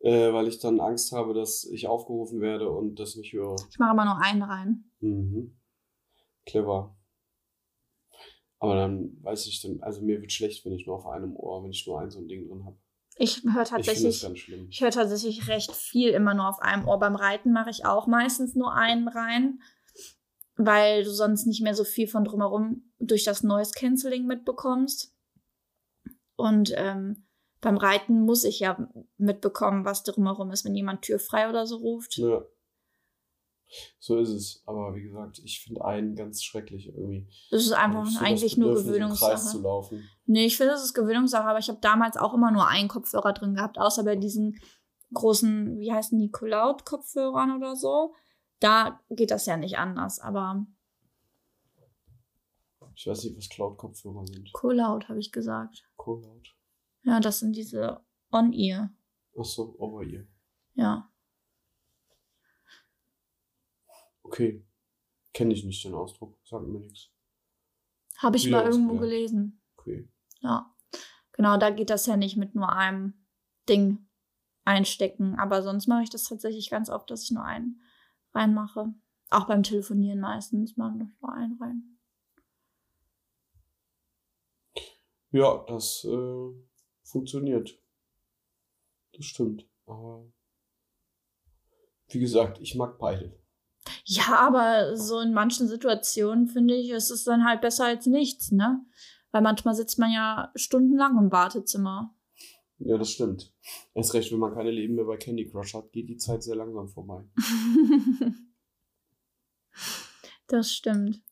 [0.00, 3.56] äh, weil ich dann Angst habe, dass ich aufgerufen werde und das nicht höre.
[3.70, 4.84] Ich mache immer nur einen rein.
[5.00, 5.56] Mhm.
[6.46, 6.96] Clever.
[8.58, 11.62] Aber dann weiß ich dann, also mir wird schlecht, wenn ich nur auf einem Ohr,
[11.64, 12.76] wenn ich nur ein so ein Ding drin habe.
[13.16, 14.66] Ich höre tatsächlich, ganz schlimm.
[14.70, 16.98] ich höre tatsächlich recht viel immer nur auf einem Ohr.
[16.98, 19.60] Beim Reiten mache ich auch meistens nur einen rein,
[20.56, 25.14] weil du sonst nicht mehr so viel von drumherum durch das Noise Cancelling mitbekommst.
[26.36, 27.26] Und ähm,
[27.60, 31.76] beim Reiten muss ich ja mitbekommen, was drumherum ist, wenn jemand Tür frei oder so
[31.76, 32.18] ruft.
[32.18, 32.44] Ja.
[33.98, 34.62] So ist es.
[34.66, 37.26] Aber wie gesagt, ich finde einen ganz schrecklich irgendwie.
[37.50, 39.58] Das ist einfach eigentlich nur im Gewöhnungssache.
[39.58, 40.08] laufen.
[40.26, 43.32] Nee, ich finde, das ist Gewöhnungssache, aber ich habe damals auch immer nur einen Kopfhörer
[43.32, 44.60] drin gehabt, außer bei diesen
[45.12, 48.14] großen, wie heißen die, Cloud-Kopfhörern oder so.
[48.60, 50.66] Da geht das ja nicht anders, aber
[52.96, 54.52] Ich weiß nicht, was Cloud-Kopfhörer sind.
[54.52, 55.84] Cloud habe ich gesagt.
[55.98, 56.54] Cloud.
[57.02, 58.90] Ja, das sind diese On-Ear.
[59.36, 60.24] Achso, Over-Ear.
[60.74, 61.10] Ja.
[64.22, 64.64] Okay.
[65.32, 66.38] Kenne ich nicht den Ausdruck.
[66.44, 67.10] Sagt mir nichts.
[68.18, 69.60] Habe ich Wieder mal irgendwo gelesen.
[69.76, 70.08] Okay.
[70.40, 70.72] Ja.
[71.32, 73.14] Genau, da geht das ja nicht mit nur einem
[73.68, 74.06] Ding
[74.64, 75.36] einstecken.
[75.38, 77.82] Aber sonst mache ich das tatsächlich ganz oft, dass ich nur einen
[78.34, 78.94] reinmache.
[79.30, 81.98] Auch beim Telefonieren meistens mache ich nur einen rein.
[85.30, 86.50] Ja, das äh,
[87.02, 87.76] funktioniert.
[89.12, 89.66] Das stimmt.
[89.86, 90.24] Aber
[92.08, 93.36] wie gesagt, ich mag beide.
[94.04, 98.52] Ja, aber so in manchen Situationen finde ich, ist es dann halt besser als nichts,
[98.52, 98.84] ne?
[99.32, 102.14] Weil manchmal sitzt man ja stundenlang im Wartezimmer.
[102.78, 103.52] Ja, das stimmt.
[103.94, 106.56] Erst recht, wenn man keine Leben mehr bei Candy Crush hat, geht die Zeit sehr
[106.56, 107.24] langsam vorbei.
[110.48, 111.22] das stimmt.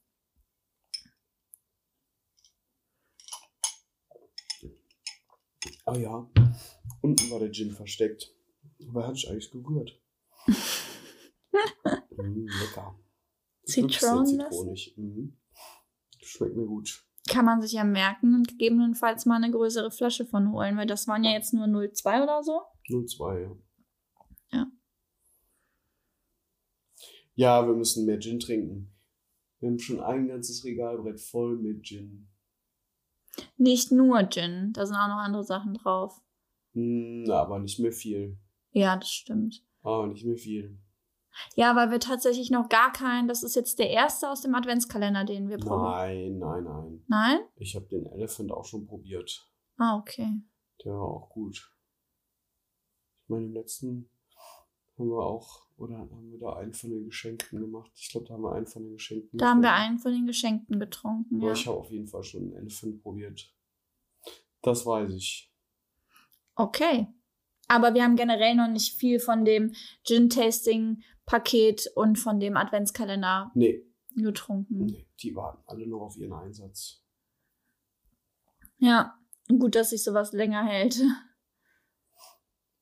[5.84, 6.30] Ah ja,
[7.00, 8.32] unten war der Gin versteckt.
[8.88, 10.00] Aber hatte ich eigentlich gerührt.
[12.16, 12.98] mm, lecker.
[13.64, 14.94] Zitronig.
[14.96, 15.36] Mhm.
[16.20, 17.04] Schmeckt mir gut.
[17.28, 21.06] Kann man sich ja merken und gegebenenfalls mal eine größere Flasche von holen, weil das
[21.06, 22.62] waren ja jetzt nur 0,2 oder so.
[22.88, 23.56] 02, ja.
[24.50, 24.66] Ja.
[27.34, 28.92] Ja, wir müssen mehr Gin trinken.
[29.60, 32.28] Wir haben schon ein ganzes Regalbrett voll mit Gin.
[33.56, 36.20] Nicht nur Gin, da sind auch noch andere Sachen drauf.
[36.74, 38.36] Hm, aber nicht mehr viel.
[38.72, 39.64] Ja, das stimmt.
[39.82, 40.78] Ah, nicht mehr viel.
[41.54, 45.24] Ja, weil wir tatsächlich noch gar keinen, das ist jetzt der erste aus dem Adventskalender,
[45.24, 46.38] den wir probieren.
[46.38, 47.04] Nein, nein, nein.
[47.08, 47.40] Nein?
[47.56, 49.48] Ich habe den Elephant auch schon probiert.
[49.76, 50.42] Ah, okay.
[50.84, 51.70] Der war auch gut.
[53.22, 54.10] Ich meine, im letzten
[54.98, 57.90] haben wir auch, oder haben wir da einen von den Geschenkten gemacht?
[57.94, 60.26] Ich glaube, da haben wir einen von den Geschenkten Da haben wir einen von den
[60.26, 61.52] Geschenkten getrunken, Aber ja.
[61.54, 63.52] ich habe auf jeden Fall schon einen Elephant probiert.
[64.60, 65.52] Das weiß ich.
[66.54, 67.08] Okay.
[67.74, 69.72] Aber wir haben generell noch nicht viel von dem
[70.04, 74.86] Gin-Tasting-Paket und von dem Adventskalender Nee, getrunken.
[74.86, 77.02] nee, die warten alle noch auf ihren Einsatz.
[78.78, 79.14] Ja,
[79.48, 81.00] gut, dass sich sowas länger hält.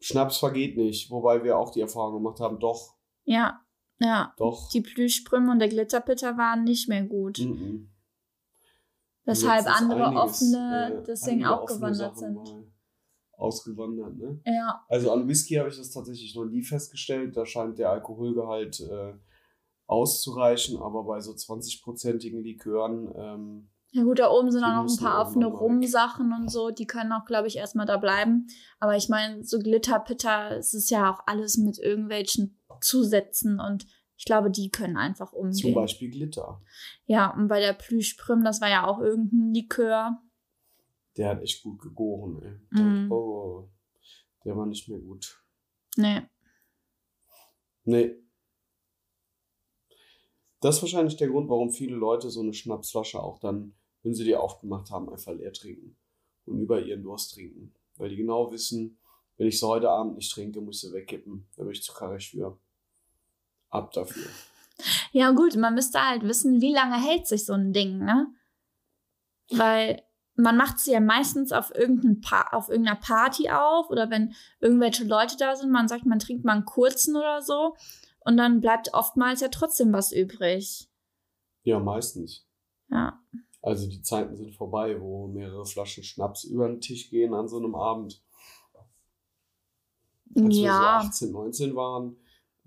[0.01, 3.61] Schnaps vergeht nicht, wobei wir auch die Erfahrung gemacht haben, doch, Ja,
[3.99, 4.33] ja.
[4.39, 4.71] doch.
[4.71, 7.39] Die Plüschbrümme und der Glitterpitter waren nicht mehr gut.
[7.39, 7.91] Mhm.
[9.25, 12.35] Weshalb Jetzt ist andere offene äh, deswegen auch gewandert sind.
[12.35, 12.65] mal
[13.41, 14.41] Ausgewandert, ne?
[14.45, 17.37] Ja, Also an Whisky habe ich das tatsächlich noch nie festgestellt.
[17.37, 19.15] Da scheint der Alkoholgehalt äh,
[19.87, 24.97] auszureichen, aber bei so 20-prozentigen Likören, ähm, Ja gut, da oben sind auch noch ein
[24.99, 25.47] paar offene.
[25.47, 28.47] Rum-Sachen und so, die können auch, glaube ich, erstmal da bleiben.
[28.79, 34.27] Aber ich meine, so Glitterpitter, es ist ja auch alles mit irgendwelchen Zusätzen und ich
[34.27, 35.75] glaube, die können einfach zum umgehen.
[35.75, 36.63] Beispiel Glitter.
[37.07, 40.23] Ja, und bei der Plüschprüm, das war ja auch irgendein Likör.
[41.21, 42.79] Der hat echt gut gegoren, ey.
[42.79, 43.13] Der, Mhm.
[43.13, 43.69] Oh,
[44.43, 45.45] der war nicht mehr gut.
[45.97, 46.23] Nee.
[47.85, 48.17] Nee.
[50.61, 54.25] Das ist wahrscheinlich der Grund, warum viele Leute so eine Schnapsflasche auch dann, wenn sie
[54.25, 55.95] die aufgemacht haben, einfach leer trinken
[56.47, 57.75] und über ihren Durst trinken.
[57.97, 58.99] Weil die genau wissen,
[59.37, 61.47] wenn ich sie heute Abend nicht trinke, muss ich sie wegkippen.
[61.55, 62.59] Da bin ich zu karrig für.
[63.69, 64.31] Ab dafür.
[65.13, 68.35] Ja, gut, man müsste halt wissen, wie lange hält sich so ein Ding, ne?
[69.51, 70.03] Weil
[70.37, 75.05] man macht sie ja meistens auf, irgendein pa auf irgendeiner Party auf oder wenn irgendwelche
[75.05, 77.75] Leute da sind, man sagt, man trinkt mal einen kurzen oder so
[78.21, 80.89] und dann bleibt oftmals ja trotzdem was übrig.
[81.63, 82.47] Ja, meistens.
[82.91, 83.21] Ja.
[83.63, 87.59] Also die Zeiten sind vorbei, wo mehrere Flaschen Schnaps über den Tisch gehen an so
[87.59, 88.23] einem Abend.
[90.35, 91.03] Als ja.
[91.03, 92.17] wir so 18, 19 waren,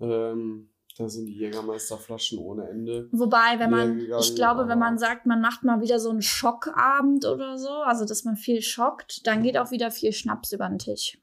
[0.00, 3.08] ähm, da sind die Jägermeisterflaschen ohne Ende.
[3.10, 6.22] Wobei, wenn man, gegangen, ich glaube, wenn man sagt, man macht mal wieder so einen
[6.22, 10.68] Schockabend oder so, also dass man viel schockt, dann geht auch wieder viel Schnaps über
[10.68, 11.20] den Tisch.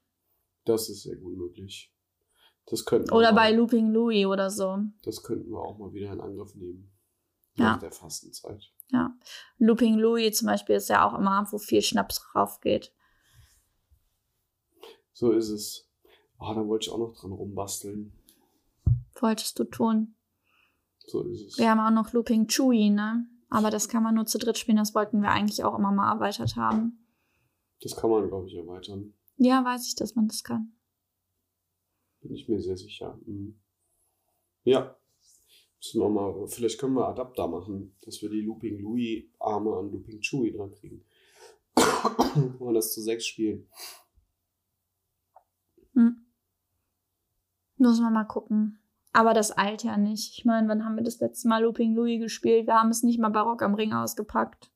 [0.65, 1.91] Das ist sehr gut möglich.
[2.65, 4.77] Das könnten Oder mal, bei Looping Louis oder so.
[5.03, 6.91] Das könnten wir auch mal wieder in Angriff nehmen.
[7.55, 7.73] Ja.
[7.73, 8.71] Nach der Fastenzeit.
[8.91, 9.15] Ja.
[9.57, 12.93] Looping Louis zum Beispiel ist ja auch immer, wo viel Schnaps drauf geht.
[15.13, 15.89] So ist es.
[16.38, 18.13] Ah, da wollte ich auch noch dran rumbasteln.
[19.21, 20.15] Wolltest du tun.
[21.07, 21.57] So ist es.
[21.57, 23.27] Wir haben auch noch Looping Chewy, ne?
[23.49, 24.77] Aber das kann man nur zu dritt spielen.
[24.77, 27.05] Das wollten wir eigentlich auch immer mal erweitert haben.
[27.81, 29.13] Das kann man, glaube ich, erweitern.
[29.38, 30.73] Ja, weiß ich, dass man das kann.
[32.21, 33.19] Bin ich mir sehr sicher.
[33.25, 33.60] Mhm.
[34.63, 34.95] Ja.
[35.77, 39.91] Müssen wir mal, vielleicht können wir Adapter machen, dass wir die Looping Louis Arme an
[39.91, 41.03] Looping Chewy dran kriegen.
[41.75, 43.67] Kann man das zu sechs spielen.
[45.93, 46.23] Hm.
[47.77, 48.80] Muss man mal gucken.
[49.13, 50.38] Aber das eilt ja nicht.
[50.38, 52.67] Ich meine, wann haben wir das letzte Mal Looping Louis gespielt?
[52.67, 54.71] Wir haben es nicht mal barock am Ring ausgepackt.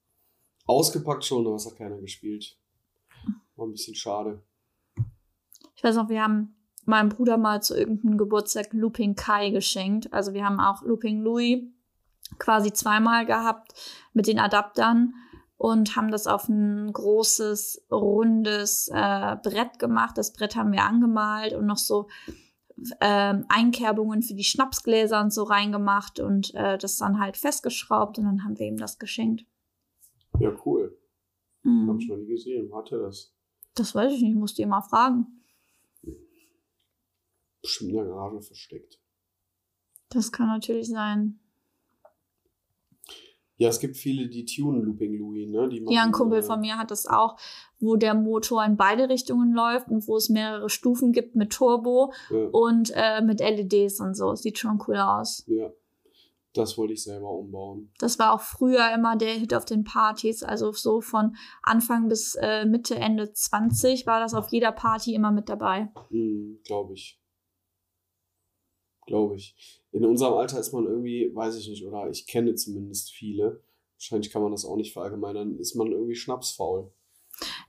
[0.65, 2.57] Ausgepackt schon, aber es hat keiner gespielt.
[3.55, 4.43] War ein bisschen schade.
[5.75, 10.11] Ich weiß noch, wir haben meinem Bruder mal zu irgendeinem Geburtstag Looping Kai geschenkt.
[10.13, 11.63] Also wir haben auch Looping Louis
[12.37, 13.73] quasi zweimal gehabt
[14.13, 15.13] mit den Adaptern.
[15.57, 20.17] und haben das auf ein großes, rundes äh, Brett gemacht.
[20.17, 22.09] Das Brett haben wir angemalt und noch so
[22.99, 28.25] ähm, Einkerbungen für die Schnapsgläser und so reingemacht und äh, das dann halt festgeschraubt und
[28.25, 29.45] dann haben wir ihm das geschenkt.
[30.39, 30.97] Ja, cool.
[31.63, 31.89] Mhm.
[31.89, 32.69] Hab ich noch nie gesehen.
[32.69, 33.33] Wo hat er das?
[33.75, 35.43] Das weiß ich nicht, musste ihn mal fragen.
[37.61, 38.99] Bestimmt in der Garage versteckt.
[40.09, 41.39] Das kann natürlich sein.
[43.57, 45.69] Ja, es gibt viele, die tunen Looping Louis, ne?
[45.69, 47.37] Die ja, ein Kumpel äh, von mir hat das auch,
[47.79, 52.11] wo der Motor in beide Richtungen läuft und wo es mehrere Stufen gibt mit Turbo
[52.29, 52.47] ja.
[52.51, 54.35] und äh, mit LEDs und so.
[54.35, 55.45] Sieht schon cool aus.
[55.47, 55.71] Ja.
[56.55, 57.91] Das wollte ich selber umbauen.
[57.99, 60.41] Das war auch früher immer der Hit auf den Partys.
[60.41, 65.31] Also so von Anfang bis äh, Mitte, Ende 20 war das auf jeder Party immer
[65.31, 65.91] mit dabei.
[66.09, 67.19] Mhm, Glaube ich.
[69.05, 69.81] Glaube ich.
[69.91, 73.61] In unserem Alter ist man irgendwie, weiß ich nicht, oder ich kenne zumindest viele.
[73.97, 75.57] Wahrscheinlich kann man das auch nicht verallgemeinern.
[75.57, 76.91] Ist man irgendwie schnapsfaul.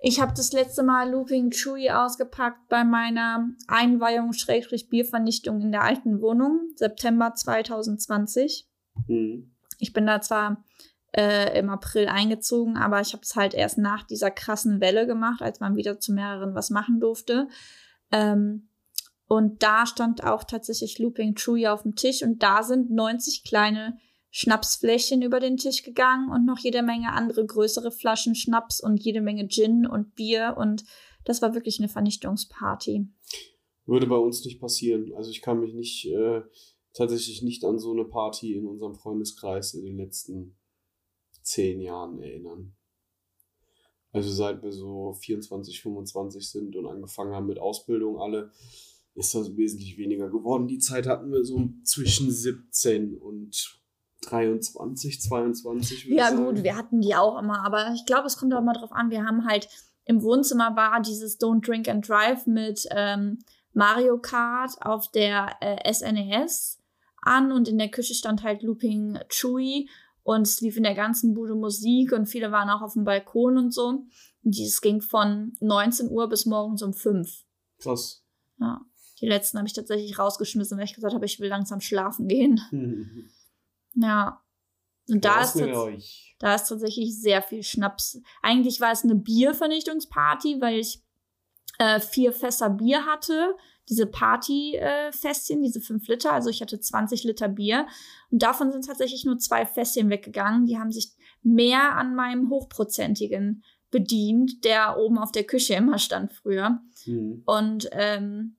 [0.01, 5.83] Ich habe das letzte Mal Looping Chewy ausgepackt bei meiner Einweihung Schrägstrich Biervernichtung in der
[5.83, 8.69] alten Wohnung, September 2020.
[9.09, 9.55] Mhm.
[9.79, 10.65] Ich bin da zwar
[11.13, 15.43] äh, im April eingezogen, aber ich habe es halt erst nach dieser krassen Welle gemacht,
[15.43, 17.49] als man wieder zu mehreren was machen durfte.
[18.13, 18.66] Ähm,
[19.29, 23.99] und da stand auch tatsächlich Looping Chewy auf dem Tisch und da sind 90 kleine
[24.31, 29.21] Schnapsfläschchen über den Tisch gegangen und noch jede Menge andere größere Flaschen Schnaps und jede
[29.21, 30.85] Menge Gin und Bier und
[31.25, 33.09] das war wirklich eine Vernichtungsparty.
[33.87, 35.13] Würde bei uns nicht passieren.
[35.17, 36.43] Also ich kann mich nicht äh,
[36.93, 40.57] tatsächlich nicht an so eine Party in unserem Freundeskreis in den letzten
[41.43, 42.77] zehn Jahren erinnern.
[44.13, 48.51] Also seit wir so 24, 25 sind und angefangen haben mit Ausbildung alle,
[49.17, 50.69] ist das wesentlich weniger geworden.
[50.69, 53.81] Die Zeit hatten wir so zwischen 17 und
[54.23, 56.05] 23, 22.
[56.07, 58.93] Ja gut, wir hatten die auch immer, aber ich glaube, es kommt auch mal drauf
[58.93, 59.11] an.
[59.11, 59.69] Wir haben halt
[60.05, 63.39] im Wohnzimmer war dieses Don't Drink and Drive mit ähm,
[63.73, 66.79] Mario Kart auf der äh, SNES
[67.23, 69.89] an und in der Küche stand halt Looping Chewy
[70.23, 73.59] und es lief in der ganzen Bude Musik und viele waren auch auf dem Balkon
[73.59, 73.87] und so.
[73.87, 74.09] Und
[74.43, 77.45] dieses ging von 19 Uhr bis morgens um 5.
[77.79, 78.25] Krass.
[78.59, 78.81] Ja.
[79.21, 82.61] Die letzten habe ich tatsächlich rausgeschmissen, weil ich gesagt habe, ich will langsam schlafen gehen.
[83.95, 84.43] ja.
[85.09, 85.57] Und da ist,
[86.41, 88.21] da ist tatsächlich sehr viel Schnaps.
[88.43, 91.01] Eigentlich war es eine Biervernichtungsparty, weil ich
[91.79, 93.55] äh, vier Fässer Bier hatte
[93.89, 96.33] diese Party-Fässchen, diese fünf Liter.
[96.33, 97.87] Also ich hatte 20 Liter Bier.
[98.31, 100.67] Und davon sind tatsächlich nur zwei Fässchen weggegangen.
[100.67, 106.33] Die haben sich mehr an meinem hochprozentigen bedient, der oben auf der Küche immer stand
[106.33, 106.81] früher.
[107.07, 107.43] Mhm.
[107.47, 108.57] Und ähm,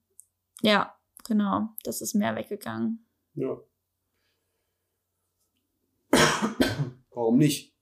[0.62, 3.06] ja, genau, das ist mehr weggegangen.
[3.34, 3.58] Ja.
[7.12, 7.76] Warum nicht?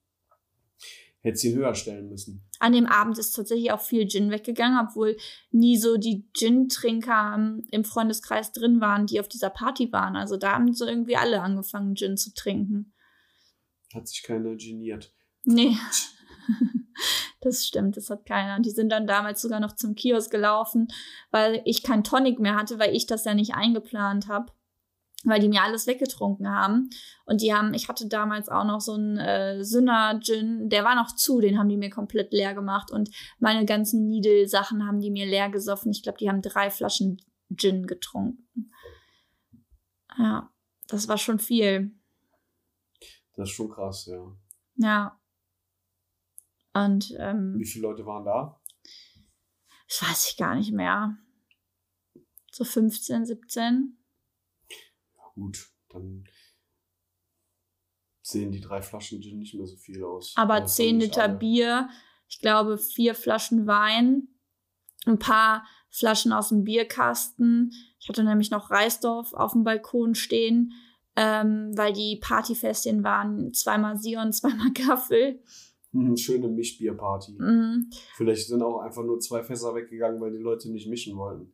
[1.19, 5.17] Hätte sie höher stellen müssen an dem Abend ist tatsächlich auch viel Gin weggegangen, obwohl
[5.51, 10.15] nie so die Gin-Trinker ähm, im Freundeskreis drin waren, die auf dieser Party waren.
[10.15, 12.93] Also da haben so irgendwie alle angefangen, Gin zu trinken.
[13.93, 15.13] Hat sich keiner geniert.
[15.43, 15.75] Nee.
[17.41, 18.59] das stimmt, das hat keiner.
[18.59, 20.87] Die sind dann damals sogar noch zum Kiosk gelaufen,
[21.31, 24.51] weil ich kein Tonic mehr hatte, weil ich das ja nicht eingeplant habe
[25.25, 26.89] weil die mir alles weggetrunken haben.
[27.25, 31.13] Und die haben, ich hatte damals auch noch so einen äh, Sünner-Gin, der war noch
[31.15, 32.91] zu, den haben die mir komplett leer gemacht.
[32.91, 35.91] Und meine ganzen Needle-Sachen haben die mir leer gesoffen.
[35.91, 37.21] Ich glaube, die haben drei Flaschen
[37.55, 38.71] Gin getrunken.
[40.17, 40.49] Ja,
[40.87, 41.91] das war schon viel.
[43.35, 44.31] Das ist schon krass, ja.
[44.77, 45.19] Ja.
[46.75, 48.61] Und ähm, wie viele Leute waren da?
[49.87, 51.17] Das weiß ich gar nicht mehr.
[52.51, 53.97] So 15, 17
[55.35, 56.23] gut, dann
[58.21, 60.33] sehen die drei Flaschen Gin nicht mehr so viel aus.
[60.35, 61.35] Aber zehn Liter alle.
[61.35, 61.89] Bier,
[62.27, 64.29] ich glaube vier Flaschen Wein,
[65.05, 67.71] ein paar Flaschen aus dem Bierkasten.
[67.99, 70.73] Ich hatte nämlich noch Reisdorf auf dem Balkon stehen,
[71.15, 75.43] ähm, weil die Partyfestchen waren zweimal Sion, zweimal Gaffel.
[75.95, 77.37] Hm, schöne Mischbierparty.
[77.39, 77.89] Mhm.
[78.15, 81.53] Vielleicht sind auch einfach nur zwei Fässer weggegangen, weil die Leute nicht mischen wollten.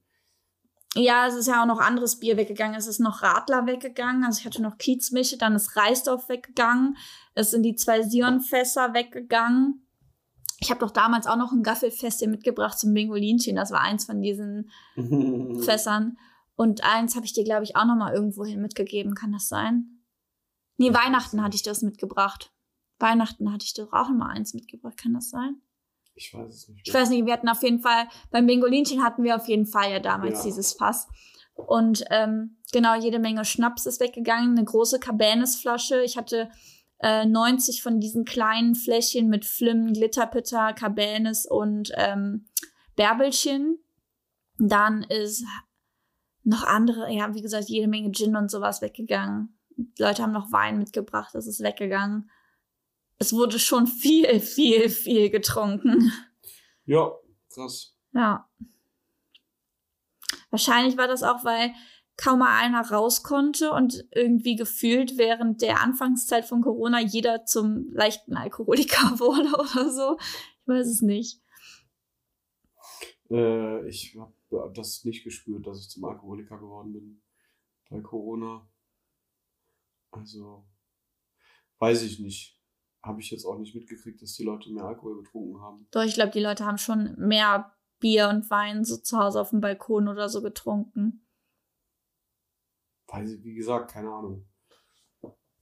[0.96, 2.76] Ja, es ist ja auch noch anderes Bier weggegangen.
[2.76, 4.24] Es ist noch Radler weggegangen.
[4.24, 6.98] Also ich hatte noch Kiezmische, dann ist Reisdorf weggegangen.
[7.36, 9.88] Es sind die zwei Sionfässer weggegangen.
[10.60, 13.56] Ich habe doch damals auch noch ein Gaffelfest hier mitgebracht zum Bingolinchen.
[13.56, 14.72] Das war eins von diesen
[15.64, 16.18] Fässern.
[16.56, 19.14] Und eins habe ich dir, glaube ich, auch noch mal irgendwo hin mitgegeben.
[19.14, 20.02] Kann das sein?
[20.78, 22.52] Nee, Weihnachten hatte ich das mitgebracht.
[23.02, 24.98] Weihnachten hatte ich doch auch mal eins mitgebracht.
[24.98, 25.62] Kann das sein?
[26.14, 26.88] Ich weiß es nicht.
[26.88, 29.92] Ich weiß nicht, wir hatten auf jeden Fall, beim Bingolinchen hatten wir auf jeden Fall
[29.92, 30.46] ja damals ja.
[30.46, 31.08] dieses Fass.
[31.56, 36.02] Und ähm, genau, jede Menge Schnaps ist weggegangen, eine große Cabernet-Flasche.
[36.02, 36.50] Ich hatte
[37.00, 42.48] äh, 90 von diesen kleinen Fläschchen mit Flim, Glitterpitter, Cabernet und ähm,
[42.96, 43.80] Bärbelchen.
[44.58, 45.44] Dann ist
[46.44, 49.58] noch andere, ja, wie gesagt, jede Menge Gin und sowas weggegangen.
[49.76, 52.30] Die Leute haben noch Wein mitgebracht, das ist weggegangen.
[53.22, 56.12] Es wurde schon viel, viel, viel getrunken.
[56.86, 57.12] Ja,
[57.54, 57.96] krass.
[58.14, 58.50] Ja.
[60.50, 61.72] Wahrscheinlich war das auch, weil
[62.18, 67.92] kaum mal einer raus konnte und irgendwie gefühlt während der Anfangszeit von Corona jeder zum
[67.92, 70.18] leichten Alkoholiker wurde oder so.
[70.20, 71.44] Ich weiß es nicht.
[73.30, 77.22] Äh, ich habe das nicht gespürt, dass ich zum Alkoholiker geworden bin
[77.88, 78.68] bei Corona.
[80.10, 80.66] Also,
[81.78, 82.58] weiß ich nicht.
[83.04, 85.88] Habe ich jetzt auch nicht mitgekriegt, dass die Leute mehr Alkohol getrunken haben.
[85.92, 89.50] Doch, ich glaube, die Leute haben schon mehr Bier und Wein so zu Hause auf
[89.50, 91.26] dem Balkon oder so getrunken.
[93.08, 94.48] Weiß ich, wie gesagt, keine Ahnung.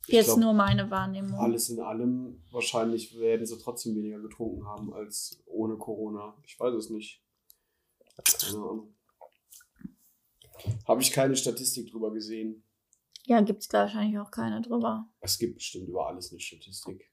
[0.07, 1.39] Ich Jetzt glaub, nur meine Wahrnehmung.
[1.39, 6.35] Alles in allem, wahrscheinlich werden sie trotzdem weniger getrunken haben als ohne Corona.
[6.45, 7.23] Ich weiß es nicht.
[8.41, 8.95] Keine Ahnung.
[10.87, 12.63] Habe ich keine Statistik drüber gesehen.
[13.25, 15.07] Ja, gibt es wahrscheinlich auch keine drüber.
[15.19, 17.08] Es gibt bestimmt über alles eine Statistik.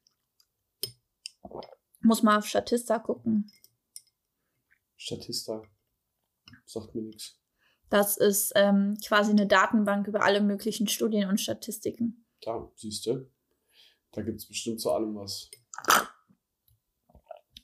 [2.01, 3.51] Muss mal auf Statista gucken.
[4.97, 5.63] Statista.
[6.65, 7.41] Sagt mir nichts.
[7.89, 12.27] Das ist ähm, quasi eine Datenbank über alle möglichen Studien und Statistiken.
[12.41, 13.31] Da, siehst du.
[14.13, 15.51] Da gibt es bestimmt zu allem was.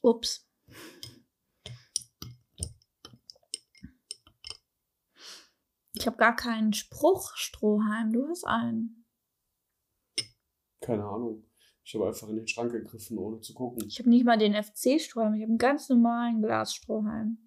[0.00, 0.48] Ups.
[5.94, 8.12] Ich habe gar keinen Spruch, Strohhalm.
[8.12, 9.06] Du hast einen.
[10.80, 11.44] Keine Ahnung.
[11.84, 13.82] Ich habe einfach in den Schrank gegriffen, ohne zu gucken.
[13.88, 15.34] Ich habe nicht mal den FC-Strohhalm.
[15.34, 17.38] Ich habe einen ganz normalen Glasstrohhalm.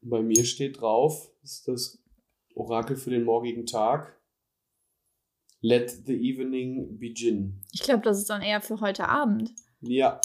[0.00, 2.02] Bei mir steht drauf, ist das
[2.54, 4.18] Orakel für den morgigen Tag.
[5.60, 7.62] Let the evening begin.
[7.72, 9.52] Ich glaube, das ist dann eher für heute Abend.
[9.80, 10.20] Ja.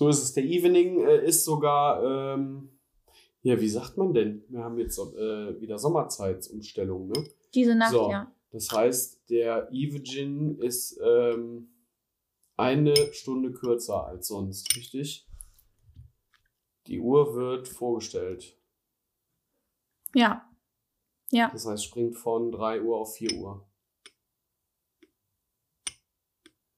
[0.00, 0.32] So ist es.
[0.32, 2.70] Der Evening äh, ist sogar, ähm,
[3.42, 4.42] ja, wie sagt man denn?
[4.48, 7.22] Wir haben jetzt äh, wieder Sommerzeitsumstellung, ne?
[7.52, 8.10] Diese Nacht, So.
[8.10, 8.34] ja.
[8.50, 11.68] Das heißt, der Evening ist ähm,
[12.56, 15.28] eine Stunde kürzer als sonst, richtig?
[16.86, 18.58] Die Uhr wird vorgestellt.
[20.14, 20.50] Ja.
[21.30, 21.50] Ja.
[21.52, 23.68] Das heißt, springt von 3 Uhr auf 4 Uhr.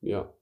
[0.01, 0.35] Ja.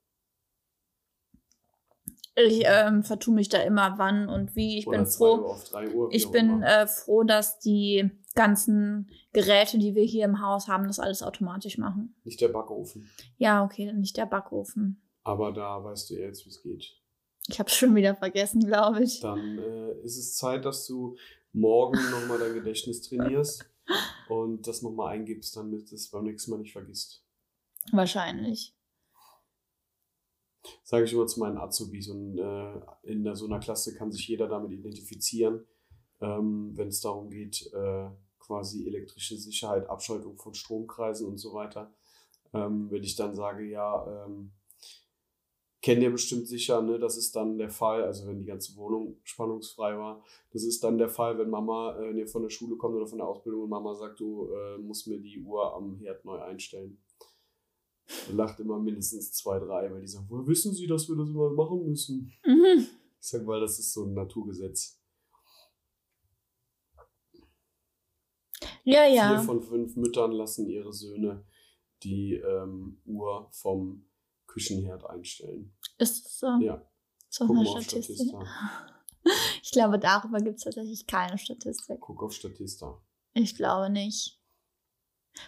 [2.47, 4.79] Ich ähm, vertue mich da immer wann und wie.
[4.79, 5.37] Ich Oder bin 2 froh.
[5.37, 6.11] Uhr auf 3 Uhr.
[6.11, 10.87] wie Ich bin äh, froh, dass die ganzen Geräte, die wir hier im Haus haben,
[10.87, 12.15] das alles automatisch machen.
[12.25, 13.11] Nicht der Backofen.
[13.39, 15.03] Ja, okay, nicht der Backofen.
[15.23, 16.97] Aber da weißt du jetzt, wie es geht.
[17.49, 19.21] Ich habe schon wieder vergessen, glaube ich.
[19.21, 21.17] Dann äh, ist es Zeit, dass du
[21.53, 23.65] morgen nochmal dein Gedächtnis trainierst
[24.29, 27.25] und das nochmal eingibst, damit du es beim nächsten Mal nicht vergisst.
[27.93, 28.75] Wahrscheinlich.
[30.85, 34.47] Sage ich immer zu meinen Azubis und äh, in so einer Klasse kann sich jeder
[34.49, 35.67] damit identifizieren,
[36.21, 41.95] ähm, wenn es darum geht, äh, quasi elektrische Sicherheit, Abschaltung von Stromkreisen und so weiter.
[42.53, 44.53] Ähm, wenn ich dann sage, ja, ähm,
[45.83, 49.19] kennt ihr bestimmt sicher, ne, das ist dann der Fall, also wenn die ganze Wohnung
[49.23, 53.07] spannungsfrei war, das ist dann der Fall, wenn Mama, äh, von der Schule kommt oder
[53.07, 56.39] von der Ausbildung und Mama sagt, du äh, musst mir die Uhr am Herd neu
[56.39, 56.99] einstellen.
[58.29, 61.29] Da lacht immer mindestens zwei, drei, weil die sagen, woher wissen Sie, dass wir das
[61.29, 62.33] immer machen müssen?
[62.45, 62.87] Mhm.
[63.21, 65.01] Ich sage, weil das ist so ein Naturgesetz.
[68.85, 69.37] Ja, ja.
[69.37, 71.45] Vier von fünf Müttern lassen ihre Söhne
[72.03, 74.07] die ähm, Uhr vom
[74.47, 75.77] Küchenherd einstellen.
[75.99, 76.47] Ist es so?
[76.61, 76.85] Ja,
[77.29, 78.29] So eine Statistik.
[78.29, 78.45] Statista.
[79.63, 82.01] Ich glaube, darüber gibt es tatsächlich keine Statistik.
[82.01, 83.01] Guck auf Statista.
[83.35, 84.41] Ich glaube nicht.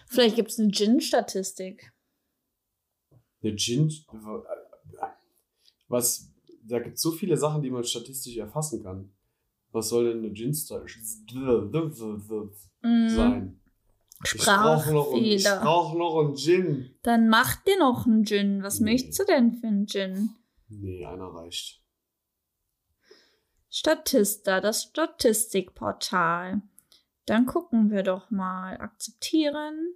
[0.07, 1.92] Vielleicht gibt es eine Gin-Statistik.
[3.43, 3.91] Eine Gin.
[5.87, 6.29] Was.
[6.65, 9.11] Da gibt es so viele Sachen, die man statistisch erfassen kann.
[9.73, 13.09] Was soll denn eine Gin-Statistik Mhm.
[13.09, 13.59] sein?
[14.23, 15.59] Ich brauche ein- ich Sprachfehler.
[15.61, 16.95] brauch noch einen Gin.
[17.03, 18.63] Dann mach dir noch einen Gin.
[18.63, 18.91] Was Nee.
[18.93, 20.29] möchtest du denn für einen Gin?
[20.69, 21.81] Nee, einer reicht.
[23.69, 26.61] Statista, das Statistikportal.
[27.25, 28.77] Dann gucken wir doch mal.
[28.79, 29.93] Akzeptieren.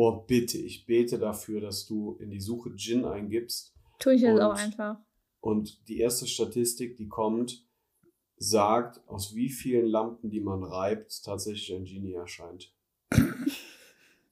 [0.00, 3.74] Boah, bitte, ich bete dafür, dass du in die Suche Gin eingibst.
[3.98, 4.96] Tue ich jetzt auch einfach.
[5.40, 7.66] Und die erste Statistik, die kommt,
[8.38, 12.74] sagt, aus wie vielen Lampen, die man reibt, tatsächlich ein Genie erscheint.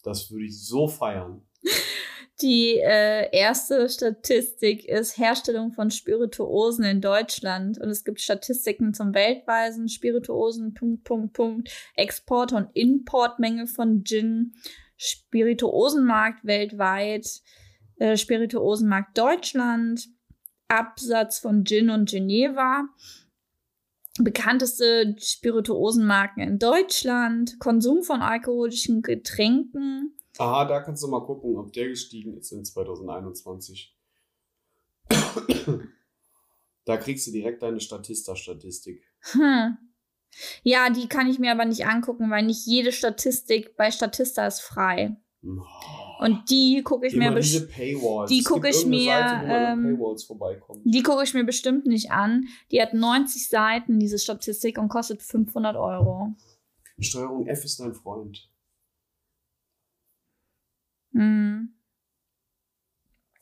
[0.03, 1.47] Das würde ich so feiern.
[2.41, 7.79] Die äh, erste Statistik ist Herstellung von Spirituosen in Deutschland.
[7.79, 14.55] Und es gibt Statistiken zum weltweiten Spirituosen, Punkt, Punkt, Punkt, Export- und Importmenge von Gin,
[14.99, 17.41] Spirituosenmarkt weltweit,
[17.97, 20.07] äh, Spirituosenmarkt Deutschland,
[20.69, 22.85] Absatz von Gin und Geneva,
[24.21, 31.73] bekannteste Spirituosenmarken in Deutschland, Konsum von alkoholischen Getränken, Aha, da kannst du mal gucken, ob
[31.73, 33.93] der gestiegen ist in 2021.
[36.85, 39.03] da kriegst du direkt deine Statista-Statistik.
[39.33, 39.77] Hm.
[40.63, 44.61] Ja, die kann ich mir aber nicht angucken, weil nicht jede Statistik bei Statista ist
[44.61, 45.17] frei.
[46.21, 48.29] Und die gucke ich mir Immer diese best- Paywalls.
[48.31, 49.99] die Es guck gibt ich mir, Seite, ähm,
[50.85, 52.47] die gucke ich mir bestimmt nicht an.
[52.73, 56.35] Die hat 90 Seiten, diese Statistik, und kostet 500 Euro.
[56.99, 58.51] Steuerung F ist dein Freund.
[61.13, 61.75] Hm.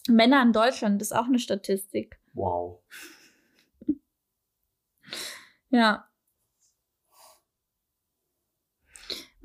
[0.09, 2.21] Männer in Deutschland ist auch eine Statistik.
[2.35, 2.81] Wow.
[5.71, 6.09] Ja.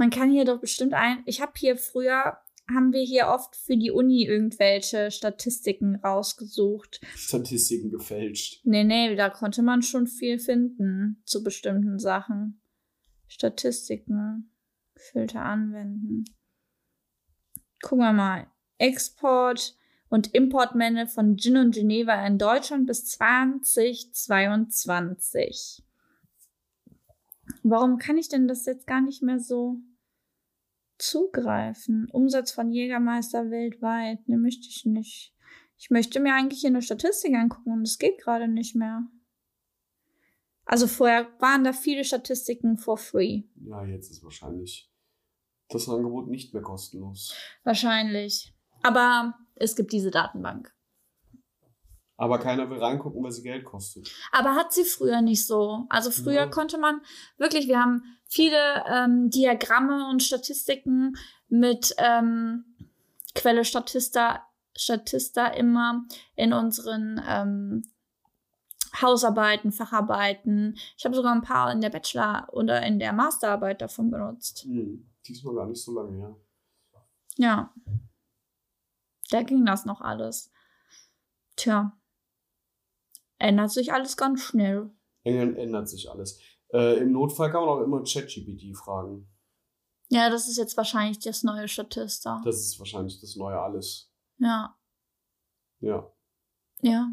[0.02, 1.22] Man kann hier doch bestimmt ein.
[1.28, 7.02] Ich habe hier früher, haben wir hier oft für die Uni irgendwelche Statistiken rausgesucht.
[7.16, 8.62] Statistiken gefälscht.
[8.64, 12.64] Nee, nee, da konnte man schon viel finden zu bestimmten Sachen.
[13.28, 14.52] Statistiken,
[14.96, 16.26] Filter anwenden.
[17.84, 18.48] Gucken wir mal.
[18.80, 19.78] Export
[20.10, 25.84] und Importmenge von Gin und Geneva in Deutschland bis 2022.
[27.62, 29.80] Warum kann ich denn das jetzt gar nicht mehr so
[31.02, 32.08] zugreifen?
[32.12, 35.34] Umsatz von Jägermeister weltweit, ne, möchte ich nicht.
[35.78, 39.04] Ich möchte mir eigentlich hier eine Statistik angucken und es geht gerade nicht mehr.
[40.66, 43.44] Also vorher waren da viele Statistiken for free.
[43.56, 44.92] Ja, jetzt ist wahrscheinlich
[45.70, 47.34] das Angebot nicht mehr kostenlos.
[47.64, 48.54] Wahrscheinlich.
[48.84, 50.74] Aber es gibt diese Datenbank.
[52.22, 54.12] Aber keiner will reingucken, weil sie Geld kostet.
[54.32, 55.88] Aber hat sie früher nicht so.
[55.90, 56.46] Also früher Ja.
[56.48, 57.02] konnte man
[57.38, 61.18] wirklich, wir haben viele ähm, Diagramme und Statistiken
[61.50, 62.64] mit ähm,
[63.34, 64.46] Quelle Statista,
[64.78, 66.06] Statista immer
[66.36, 67.82] in unseren ähm,
[69.02, 70.78] Hausarbeiten, Facharbeiten.
[70.98, 74.64] Ich habe sogar ein paar in der Bachelor- oder in der Masterarbeit davon benutzt.
[74.66, 75.10] Hm.
[75.28, 76.36] Diesmal gar nicht so lange her.
[77.38, 77.74] Ja.
[79.32, 80.52] Da ging das noch alles.
[81.56, 81.98] Tja.
[83.42, 84.92] Ändert sich alles ganz schnell.
[85.24, 86.40] Ändert sich alles.
[86.72, 89.28] Äh, Im Notfall kann man auch immer ChatGPT fragen.
[90.10, 92.40] Ja, das ist jetzt wahrscheinlich das neue Statista.
[92.46, 94.12] Das ist wahrscheinlich das neue Alles.
[94.38, 94.78] Ja.
[95.80, 96.12] Ja.
[96.82, 97.10] Ja.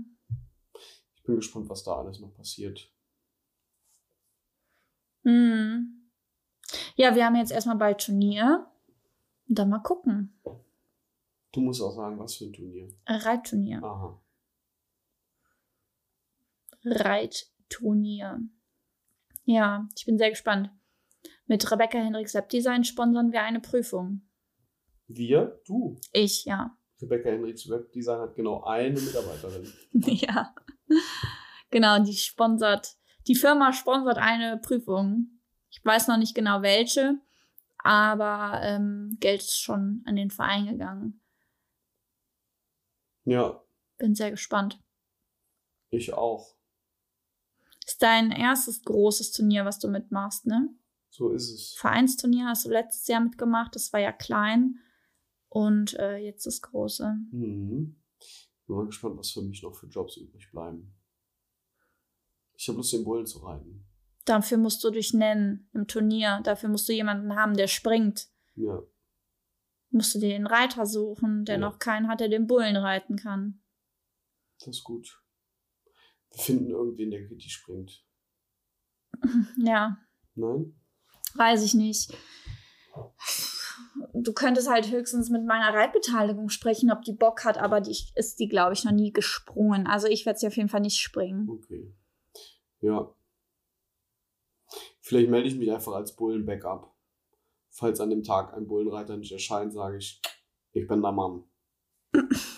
[1.15, 2.93] Ich bin gespannt, was da alles noch passiert.
[5.25, 6.11] Hm.
[6.97, 8.71] Ja, wir haben jetzt erstmal bald Turnier.
[9.49, 10.39] Und dann mal gucken.
[11.53, 12.89] Du musst auch sagen, was für ein Turnier.
[13.07, 13.83] Reitturnier.
[13.83, 14.21] Aha.
[16.93, 18.41] Reitturnier.
[19.45, 20.71] Ja, ich bin sehr gespannt.
[21.47, 24.29] Mit Rebecca Hendricks Webdesign sponsern wir eine Prüfung.
[25.07, 25.61] Wir?
[25.67, 25.99] Du.
[26.13, 26.77] Ich, ja.
[27.01, 29.73] Rebecca Henrichs Webdesign hat genau eine Mitarbeiterin.
[29.93, 30.55] ja.
[31.71, 35.41] Genau, die sponsert, die Firma sponsert eine Prüfung.
[35.71, 37.19] Ich weiß noch nicht genau welche,
[37.79, 41.21] aber ähm, Geld ist schon an den Verein gegangen.
[43.25, 43.63] Ja,
[43.99, 44.81] Bin sehr gespannt.
[45.91, 46.58] ich auch.
[47.99, 50.69] Ist dein erstes großes Turnier, was du mitmachst, ne?
[51.11, 51.75] So ist es.
[51.79, 54.79] Vereinsturnier hast du letztes Jahr mitgemacht, das war ja klein.
[55.49, 57.17] Und äh, jetzt das große.
[57.33, 58.01] Mhm.
[58.69, 60.95] Bin mal gespannt, was für mich noch für Jobs übrig bleiben.
[62.55, 63.85] Ich habe Lust, den Bullen zu reiten.
[64.27, 66.41] Dafür musst du dich nennen im Turnier.
[66.45, 68.29] Dafür musst du jemanden haben, der springt.
[68.55, 68.81] Ja.
[69.91, 71.61] Musst du dir den Reiter suchen, der Ja.
[71.63, 73.61] noch keinen hat, der den Bullen reiten kann.
[74.61, 75.21] Das ist gut.
[76.33, 78.05] Wir finden irgendwen, der Kitty springt.
[79.57, 79.99] Ja,
[80.35, 80.75] Nein?
[81.35, 82.17] weiß ich nicht.
[84.13, 88.39] Du könntest halt höchstens mit meiner Reitbeteiligung sprechen, ob die Bock hat, aber die ist
[88.39, 89.87] die, glaube ich, noch nie gesprungen.
[89.87, 91.49] Also ich werde sie auf jeden Fall nicht springen.
[91.49, 91.93] Okay.
[92.81, 93.13] Ja.
[95.01, 96.95] Vielleicht melde ich mich einfach als Bullen-Backup.
[97.71, 100.21] Falls an dem Tag ein Bullenreiter nicht erscheint, sage ich,
[100.73, 101.45] ich bin der Mann.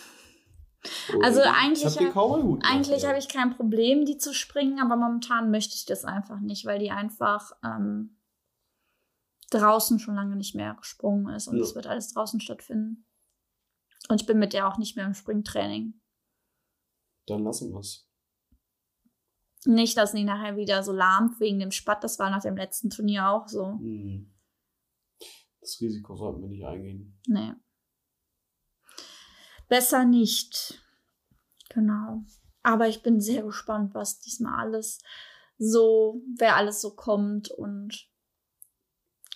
[1.22, 2.16] Also ich eigentlich hab
[2.64, 3.08] Eigentlich ja.
[3.08, 6.78] habe ich kein Problem, die zu springen, aber momentan möchte ich das einfach nicht, weil
[6.78, 8.18] die einfach ähm,
[9.50, 11.62] draußen schon lange nicht mehr gesprungen ist und Ja.
[11.62, 13.06] es wird alles draußen stattfinden.
[14.08, 16.00] Und ich bin mit der auch nicht mehr im Springtraining.
[17.26, 18.08] Dann lassen wir's.
[19.66, 22.02] Nicht, dass die nachher wieder so lahmt wegen dem Spatt.
[22.02, 23.78] Das war nach dem letzten Turnier auch so.
[23.78, 24.32] Hm.
[25.60, 27.20] Das Risiko sollten wir nicht eingehen.
[27.26, 27.52] Nee.
[29.68, 30.82] Besser nicht.
[31.70, 32.22] Genau.
[32.62, 35.02] Aber ich bin sehr gespannt, was diesmal alles
[35.58, 37.50] so, wer alles so kommt.
[37.50, 38.08] Und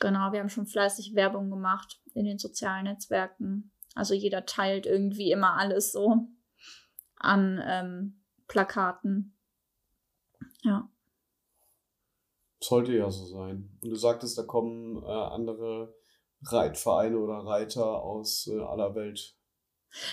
[0.01, 3.73] genau, wir haben schon fleißig Werbung gemacht in den sozialen Netzwerken.
[3.95, 6.29] Also jeder teilt irgendwie immer alles so
[7.17, 9.37] an ähm, Plakaten.
[10.63, 10.91] Ja.
[12.61, 13.79] Sollte ja so sein.
[13.83, 15.95] Und du sagtest, da kommen äh, andere
[16.43, 19.37] Reitvereine oder Reiter aus äh, aller Welt.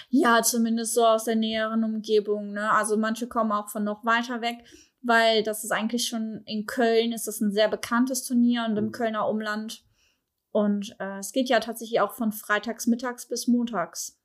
[0.10, 2.52] Ja, zumindest so aus der näheren Umgebung.
[2.52, 2.72] Ne?
[2.72, 4.66] Also manche kommen auch von noch weiter weg,
[5.02, 8.86] weil das ist eigentlich schon in Köln, ist das ein sehr bekanntes Turnier und im
[8.86, 8.92] Mhm.
[8.92, 9.84] Kölner Umland.
[10.52, 14.20] Und äh, es geht ja tatsächlich auch von freitags mittags bis montags.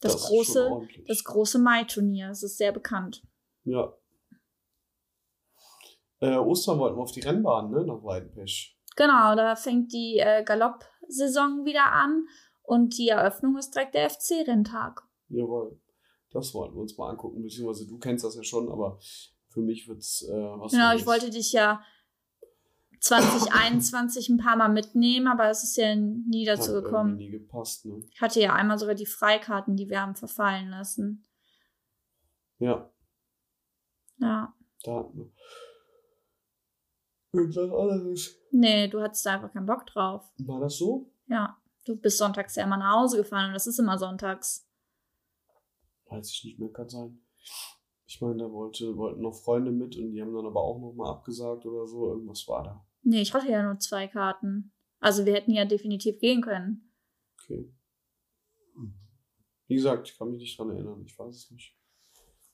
[0.00, 3.22] Das, schon große, das große Mai-Turnier, das ist sehr bekannt.
[3.64, 3.94] Ja.
[6.20, 7.84] Äh, Ostern wollten wir auf die Rennbahn, ne?
[7.86, 8.78] Nach Weidenpech.
[8.96, 12.26] Genau, da fängt die äh, Galopp-Saison wieder an
[12.64, 15.02] und die Eröffnung ist direkt der FC-Renntag.
[15.28, 15.80] Jawohl.
[16.30, 18.98] Das wollten wir uns mal angucken, beziehungsweise du kennst das ja schon, aber
[19.50, 20.72] für mich wird's äh, was.
[20.72, 21.80] Genau, ich wollte dich ja
[23.00, 27.16] 2021 ein paar Mal mitnehmen, aber es ist ja nie Hat dazu irgendwie gekommen.
[27.16, 28.02] nie gepasst, ne?
[28.10, 31.24] Ich hatte ja einmal sogar die Freikarten, die wir haben verfallen lassen.
[32.58, 32.90] Ja,
[34.18, 34.54] Ja.
[34.82, 35.30] da hatten wir.
[37.32, 38.36] Irgendwas anderes.
[38.52, 40.32] Nee, du hattest da einfach keinen Bock drauf.
[40.38, 41.12] War das so?
[41.26, 41.56] Ja.
[41.84, 44.66] Du bist sonntags ja immer nach Hause gefahren und das ist immer sonntags.
[46.06, 47.20] Weiß ich nicht mehr, kann sein.
[48.06, 51.10] Ich meine, da wollte, wollten noch Freunde mit und die haben dann aber auch nochmal
[51.10, 52.08] abgesagt oder so.
[52.08, 52.86] Irgendwas war da.
[53.02, 54.72] Nee, ich hatte ja nur zwei Karten.
[55.00, 56.94] Also wir hätten ja definitiv gehen können.
[57.42, 57.70] Okay.
[59.66, 61.02] Wie gesagt, ich kann mich nicht dran erinnern.
[61.04, 61.76] Ich weiß es nicht.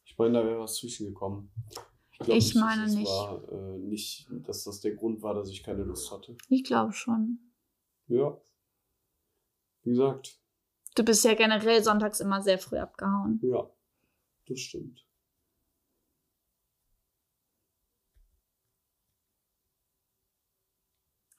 [0.04, 1.52] Ich meine, da wäre was zwischengekommen.
[2.18, 3.08] glaub Ich meine dass es nicht.
[3.08, 6.36] War, äh, nicht, dass das der Grund war, dass ich keine Lust hatte.
[6.48, 7.52] Ich glaube schon.
[8.06, 8.40] Ja.
[9.90, 10.38] Wie gesagt,
[10.94, 13.40] Du bist ja generell sonntags immer sehr früh abgehauen.
[13.42, 13.68] ja.
[14.46, 15.04] Das stimmt.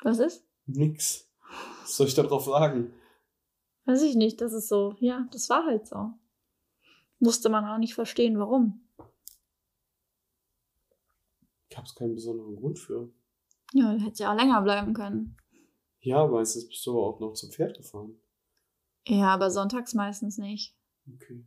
[0.04, 0.46] Was ist?
[0.66, 1.30] Nix.
[1.82, 2.94] Was soll ich da drauf sagen?
[3.86, 4.42] Weiß ich nicht.
[4.42, 4.96] Das ist so.
[5.00, 6.12] Ja, das war halt so.
[7.20, 8.86] Musste man auch nicht verstehen, warum.
[11.70, 13.10] Ich hab's keinen besonderen Grund für.
[13.74, 15.38] Ja, du hättest ja auch länger bleiben können.
[16.02, 18.20] Ja, meistens bist du aber auch noch zum Pferd gefahren.
[19.08, 20.76] Ja, aber sonntags meistens nicht.
[21.14, 21.46] Okay.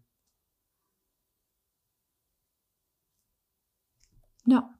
[4.46, 4.78] Ja.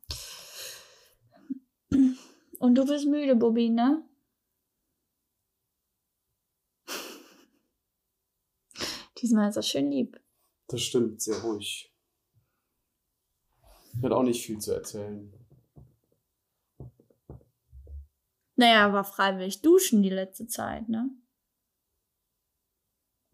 [2.59, 4.05] Und du bist müde, Bobby, ne?
[9.19, 10.21] Diesmal ist er schön lieb.
[10.69, 11.95] Das stimmt, sehr ruhig.
[14.03, 15.33] Hatte auch nicht viel zu erzählen.
[18.57, 21.11] Naja, war freiwillig duschen die letzte Zeit, ne?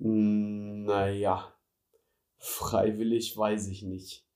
[0.01, 1.55] Hm, Naja.
[2.39, 4.27] Freiwillig weiß ich nicht.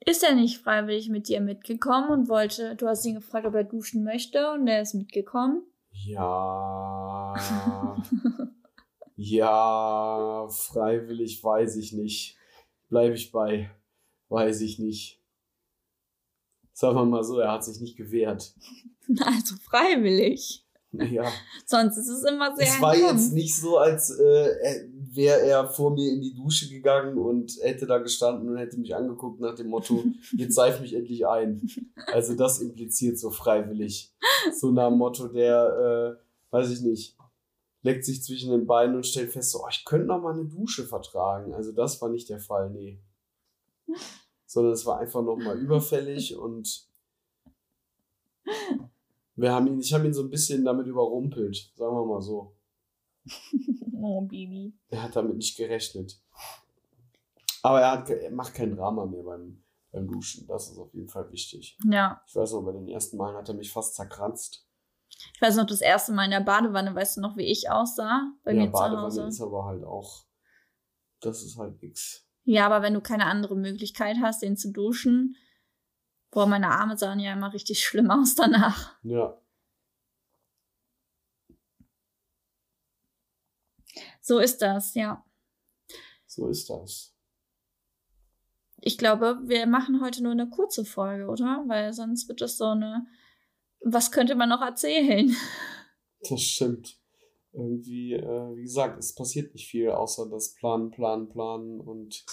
[0.00, 3.64] Ist er nicht freiwillig mit dir mitgekommen und wollte, du hast ihn gefragt, ob er
[3.64, 5.66] duschen möchte und er ist mitgekommen?
[5.90, 7.34] Ja.
[9.16, 12.38] ja, freiwillig weiß ich nicht.
[12.88, 13.70] Bleibe ich bei.
[14.28, 15.22] Weiß ich nicht.
[16.72, 18.54] Sagen wir mal so, er hat sich nicht gewehrt.
[19.24, 20.67] Also freiwillig.
[20.92, 21.30] Ja.
[21.66, 23.18] Sonst ist es immer sehr Es war entkommen.
[23.18, 27.86] jetzt nicht so, als äh, wäre er vor mir in die Dusche gegangen und hätte
[27.86, 30.04] da gestanden und hätte mich angeguckt nach dem Motto,
[30.36, 31.68] jetzt seif mich endlich ein.
[32.06, 34.14] Also das impliziert so freiwillig.
[34.58, 37.16] So nach dem Motto, der, äh, weiß ich nicht,
[37.82, 40.46] leckt sich zwischen den Beinen und stellt fest, so, oh, ich könnte noch mal eine
[40.46, 41.54] Dusche vertragen.
[41.54, 43.00] Also das war nicht der Fall, nee.
[44.46, 46.86] Sondern es war einfach noch mal überfällig und
[49.38, 52.56] wir haben ihn, ich habe ihn so ein bisschen damit überrumpelt, sagen wir mal so.
[54.00, 54.78] Oh, Bibi.
[54.90, 56.20] Er hat damit nicht gerechnet.
[57.64, 59.60] Aber er, hat, er macht kein Drama mehr beim,
[59.90, 60.46] beim Duschen.
[60.46, 61.76] Das ist auf jeden Fall wichtig.
[61.84, 62.22] Ja.
[62.28, 64.68] Ich weiß noch, bei den ersten Malen hat er mich fast zerkratzt.
[65.34, 68.32] Ich weiß noch, das erste Mal in der Badewanne, weißt du noch, wie ich aussah?
[68.44, 69.26] Bei ja, mir zu Badewanne Hause.
[69.26, 70.26] ist aber halt auch.
[71.18, 72.24] Das ist halt nix.
[72.44, 75.34] Ja, aber wenn du keine andere Möglichkeit hast, den zu duschen.
[76.30, 78.96] Boah, meine Arme sahen ja immer richtig schlimm aus danach.
[79.02, 79.40] Ja.
[84.20, 85.24] So ist das, ja.
[86.26, 87.14] So ist das.
[88.80, 91.64] Ich glaube, wir machen heute nur eine kurze Folge, oder?
[91.66, 93.06] Weil sonst wird das so eine.
[93.80, 95.34] Was könnte man noch erzählen?
[96.28, 96.98] Das stimmt.
[97.52, 102.24] Irgendwie, äh, wie gesagt, es passiert nicht viel, außer das Planen, Planen, Planen und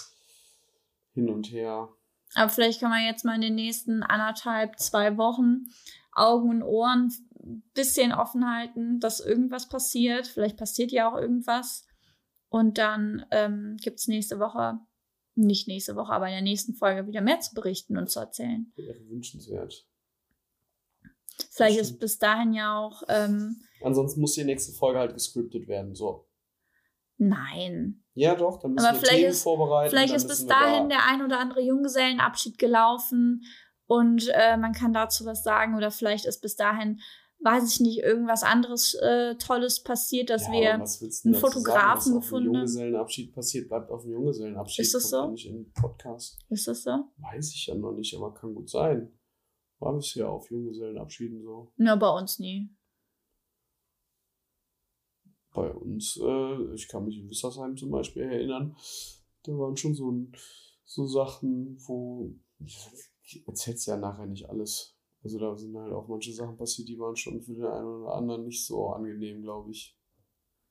[1.13, 1.89] hin und her.
[2.34, 5.65] Aber vielleicht kann man jetzt mal in den nächsten anderthalb, zwei Wochen
[6.11, 7.13] Augen und Ohren
[7.43, 10.28] ein bisschen offen halten, dass irgendwas passiert.
[10.28, 11.86] Vielleicht passiert ja auch irgendwas.
[12.49, 14.80] Und dann ähm, gibt es nächste Woche,
[15.36, 18.71] nicht nächste Woche, aber in der nächsten Folge wieder mehr zu berichten und zu erzählen.
[18.76, 19.86] Wäre wünschenswert.
[21.51, 23.03] Vielleicht ist bis dahin ja auch.
[23.09, 25.95] Ähm, Ansonsten muss die nächste Folge halt gescriptet werden.
[25.95, 26.30] So.
[27.17, 28.04] nein.
[28.18, 29.89] Ja, doch, dann müssen Aber wir Themen ist- vorbereiten.
[29.89, 33.43] Vielleicht ist bis dahin da- der ein oder andere Junggesellenabschied gelaufen
[33.88, 35.76] und äh, man kann dazu was sagen.
[35.76, 37.01] Oder vielleicht ist bis dahin,
[37.39, 40.74] weiß ich nicht, irgendwas anderes äh, Tolles passiert, dass ja, wir.
[40.76, 42.53] einen Fotografen sagen, gefunden haben?
[42.55, 44.86] Junggesellenabschied passiert, bleibt auf dem Junggesellenabschied.
[44.86, 45.30] Ist das so?
[45.32, 46.39] nicht in den Podcast.
[46.49, 46.91] Ist das so?
[47.18, 49.11] Weiß ich ja noch nicht, aber kann gut sein.
[49.80, 51.74] War bisher auf Junggesellenabschieden so.
[51.78, 52.70] Ja, bei uns nie.
[55.55, 58.75] Bei uns, äh, ich kann mich in Wissersheim zum Beispiel erinnern,
[59.43, 60.13] da waren schon so,
[60.83, 62.31] so Sachen, wo.
[62.59, 64.95] Ich erzähl's ja nachher nicht alles.
[65.23, 68.13] Also da sind halt auch manche Sachen passiert, die waren schon für den einen oder
[68.13, 69.97] anderen nicht so angenehm, glaube ich.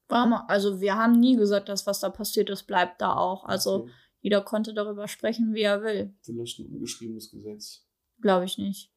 [0.09, 3.45] War mal- Also wir haben nie gesagt, dass was da passiert ist, bleibt da auch.
[3.45, 3.91] Also Okay.
[4.21, 6.15] jeder konnte darüber sprechen, wie er will.
[6.23, 7.87] Vielleicht ein ungeschriebenes Gesetz.
[8.21, 8.93] Glaube ich nicht.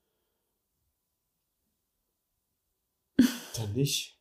[3.55, 4.16] Dann nicht.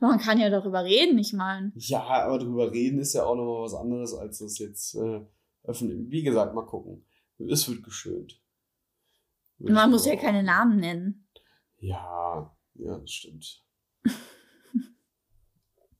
[0.00, 1.72] Man kann ja darüber reden, ich meine.
[1.74, 5.20] Ja, aber drüber reden ist ja auch nochmal was anderes, als das jetzt äh,
[5.64, 6.10] öffentlich.
[6.10, 7.04] Wie gesagt, mal gucken.
[7.38, 8.40] Es wird geschönt.
[9.58, 11.28] Würde Man muss ja mal- keine Namen nennen.
[11.80, 13.64] Ja, ja, das stimmt.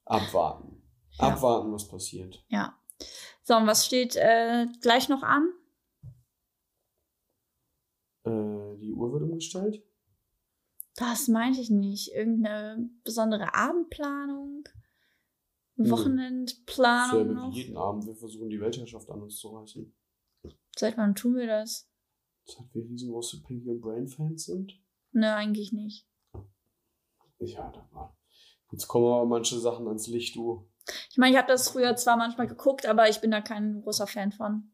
[0.05, 0.83] Abwarten.
[1.19, 1.29] Ja.
[1.29, 2.45] Abwarten, was passiert.
[2.49, 2.79] Ja.
[3.43, 5.49] So, und was steht äh, gleich noch an?
[8.25, 9.83] Äh, die Uhr wird umgestellt.
[10.99, 12.13] Das meinte ich nicht.
[12.13, 14.65] Irgendeine besondere Abendplanung?
[15.77, 15.91] Nö.
[15.91, 17.55] Wochenendplanung Selbe noch?
[17.55, 18.05] jeden Abend.
[18.05, 19.95] Wir versuchen die Weltherrschaft an uns zu reißen.
[20.77, 21.89] Seit wann tun wir das?
[22.47, 24.73] Seit wir riesengroße Pinky und Brain Fans sind.
[25.13, 26.09] Ne, eigentlich nicht.
[27.39, 28.19] Ja, da war.
[28.73, 30.69] Jetzt kommen aber manche Sachen ans Licht, du.
[31.11, 34.09] Ich meine, ich habe das früher zwar manchmal geguckt, aber ich bin da kein großer
[34.09, 34.73] Fan von.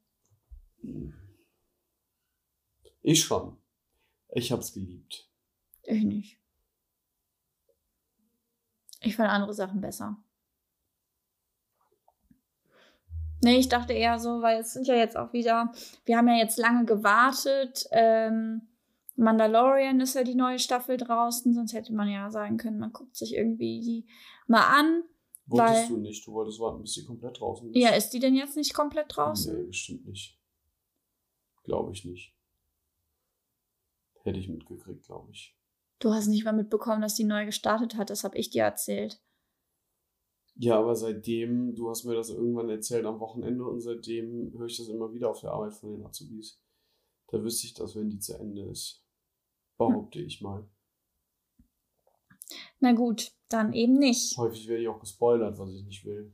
[3.02, 3.58] Ich schon.
[4.30, 5.30] Ich hab's geliebt.
[5.86, 6.38] Ich nicht.
[9.00, 10.16] Ich fand andere Sachen besser.
[13.42, 15.70] Nee, ich dachte eher so, weil es sind ja jetzt auch wieder,
[16.06, 17.86] wir haben ja jetzt lange gewartet.
[17.90, 18.62] Ähm,
[19.16, 23.14] Mandalorian ist ja die neue Staffel draußen, sonst hätte man ja sagen können, man guckt
[23.14, 24.06] sich irgendwie die
[24.46, 25.02] mal an.
[25.46, 26.26] Wolltest Weil- du nicht.
[26.26, 27.76] Du wolltest warten, bis sie komplett draußen ist.
[27.76, 29.54] Ja, ist die denn jetzt nicht komplett draußen?
[29.54, 30.40] Nee, bestimmt nicht.
[31.64, 32.34] Glaube ich nicht.
[34.22, 35.54] Hätte ich mitgekriegt, glaube ich.
[35.98, 39.22] Du hast nicht mal mitbekommen, dass die neu gestartet hat, das habe ich dir erzählt.
[40.56, 44.76] Ja, aber seitdem, du hast mir das irgendwann erzählt am Wochenende und seitdem höre ich
[44.76, 46.60] das immer wieder auf der Arbeit von den Azubis.
[47.28, 49.04] Da wüsste ich das, wenn die zu Ende ist.
[49.76, 50.68] Behaupte ich mal.
[52.78, 54.36] Na gut, dann eben nicht.
[54.36, 56.32] Häufig werde ich auch gespoilert, was ich nicht will.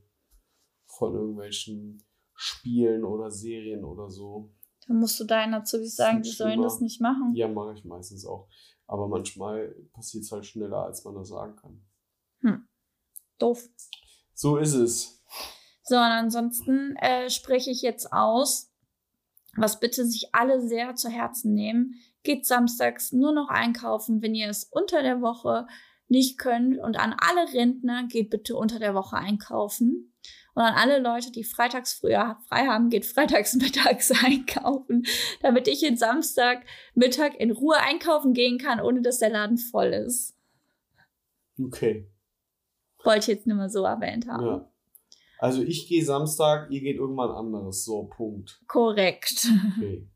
[0.85, 2.03] Von irgendwelchen
[2.35, 4.53] Spielen oder Serien oder so.
[4.87, 7.33] Dann musst du deinen Azubis sagen, die sollen das nicht machen.
[7.33, 8.49] Ja, mache ich meistens auch.
[8.91, 11.81] Aber manchmal passiert es halt schneller, als man das sagen kann.
[13.37, 13.63] Doof.
[14.33, 15.23] So ist es.
[15.83, 18.69] So, und ansonsten äh, spreche ich jetzt aus,
[19.55, 21.95] was bitte sich alle sehr zu Herzen nehmen.
[22.23, 25.67] Geht samstags nur noch einkaufen, wenn ihr es unter der Woche
[26.09, 26.77] nicht könnt.
[26.77, 30.13] Und an alle Rentner geht bitte unter der Woche einkaufen.
[30.53, 35.03] Und an alle Leute, die freitags früher frei haben, geht freitags mittags einkaufen,
[35.41, 39.87] damit ich den Samstag Mittag in Ruhe einkaufen gehen kann, ohne dass der Laden voll
[39.87, 40.35] ist.
[41.59, 42.09] Okay.
[43.03, 44.45] Wollte ich jetzt nur mal so erwähnt haben.
[44.45, 44.71] Ja.
[45.39, 47.83] Also ich gehe Samstag, ihr geht irgendwann anderes.
[47.83, 48.61] So, Punkt.
[48.67, 49.47] Korrekt.
[49.77, 50.07] Okay.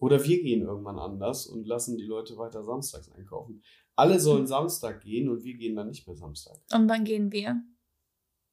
[0.00, 3.62] Oder wir gehen irgendwann anders und lassen die Leute weiter samstags einkaufen.
[3.94, 6.58] Alle sollen Samstag gehen und wir gehen dann nicht mehr Samstag.
[6.72, 7.62] Und wann gehen wir?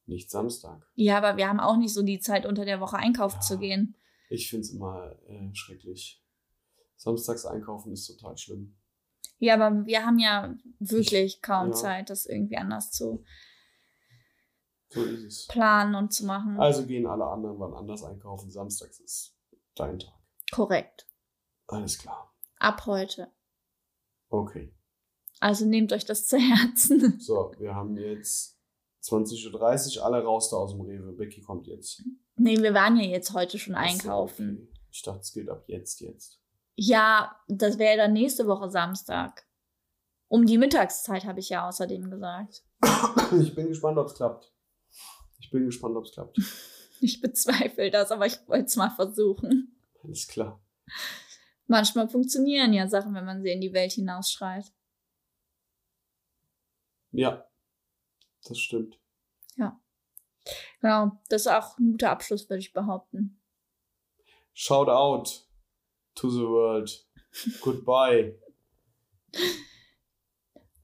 [0.09, 0.81] Nicht Samstag.
[0.95, 3.41] Ja, aber wir haben auch nicht so die Zeit, unter der Woche einkaufen Ja.
[3.41, 3.95] zu gehen.
[4.29, 6.23] Ich finde es immer äh, schrecklich.
[6.97, 8.75] Samstags einkaufen ist total schlimm.
[9.37, 11.73] Ja, aber wir haben ja wirklich kaum ja.
[11.73, 13.23] Zeit, das irgendwie anders zu
[14.89, 15.05] So
[15.47, 16.59] planen und zu machen.
[16.59, 18.49] Also gehen alle anderen wann anders einkaufen.
[18.51, 19.35] Samstags ist
[19.75, 20.13] dein Tag.
[20.51, 21.07] Korrekt.
[21.67, 22.33] Alles klar.
[22.57, 23.31] Ab heute.
[24.29, 24.73] Okay.
[25.39, 27.19] Also nehmt euch das zu Herzen.
[27.19, 28.58] So, wir haben jetzt
[29.03, 31.13] 20.30 Uhr, alle raus da aus dem Rewe.
[31.13, 32.03] Becky kommt jetzt.
[32.35, 34.69] Nee, wir waren ja jetzt heute schon Ach so, einkaufen.
[34.69, 34.79] okay.
[34.91, 36.41] Ich dachte, es gilt ab jetzt, jetzt.
[36.75, 39.45] Ja, das wäre dann nächste Woche Samstag.
[40.27, 42.63] Um die Mittagszeit habe ich ja außerdem gesagt.
[43.41, 44.51] Ich bin gespannt, ob es klappt.
[45.39, 46.37] Ich bin gespannt, ob es klappt.
[47.01, 49.79] Ich bezweifle das, aber ich wollte es mal versuchen.
[50.03, 50.61] Alles klar.
[51.65, 54.65] Manchmal funktionieren ja Sachen, wenn man sie in die Welt hinausschreit.
[57.11, 57.48] Ja,
[58.45, 58.99] das stimmt.
[60.81, 63.39] Genau, das ist auch ein guter Abschluss, würde ich behaupten.
[64.53, 65.47] Shout out
[66.15, 67.05] to the world.
[67.61, 68.37] Goodbye.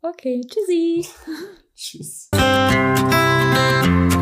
[0.02, 1.08] Okay, tschüssi.
[1.76, 2.30] Tschüss.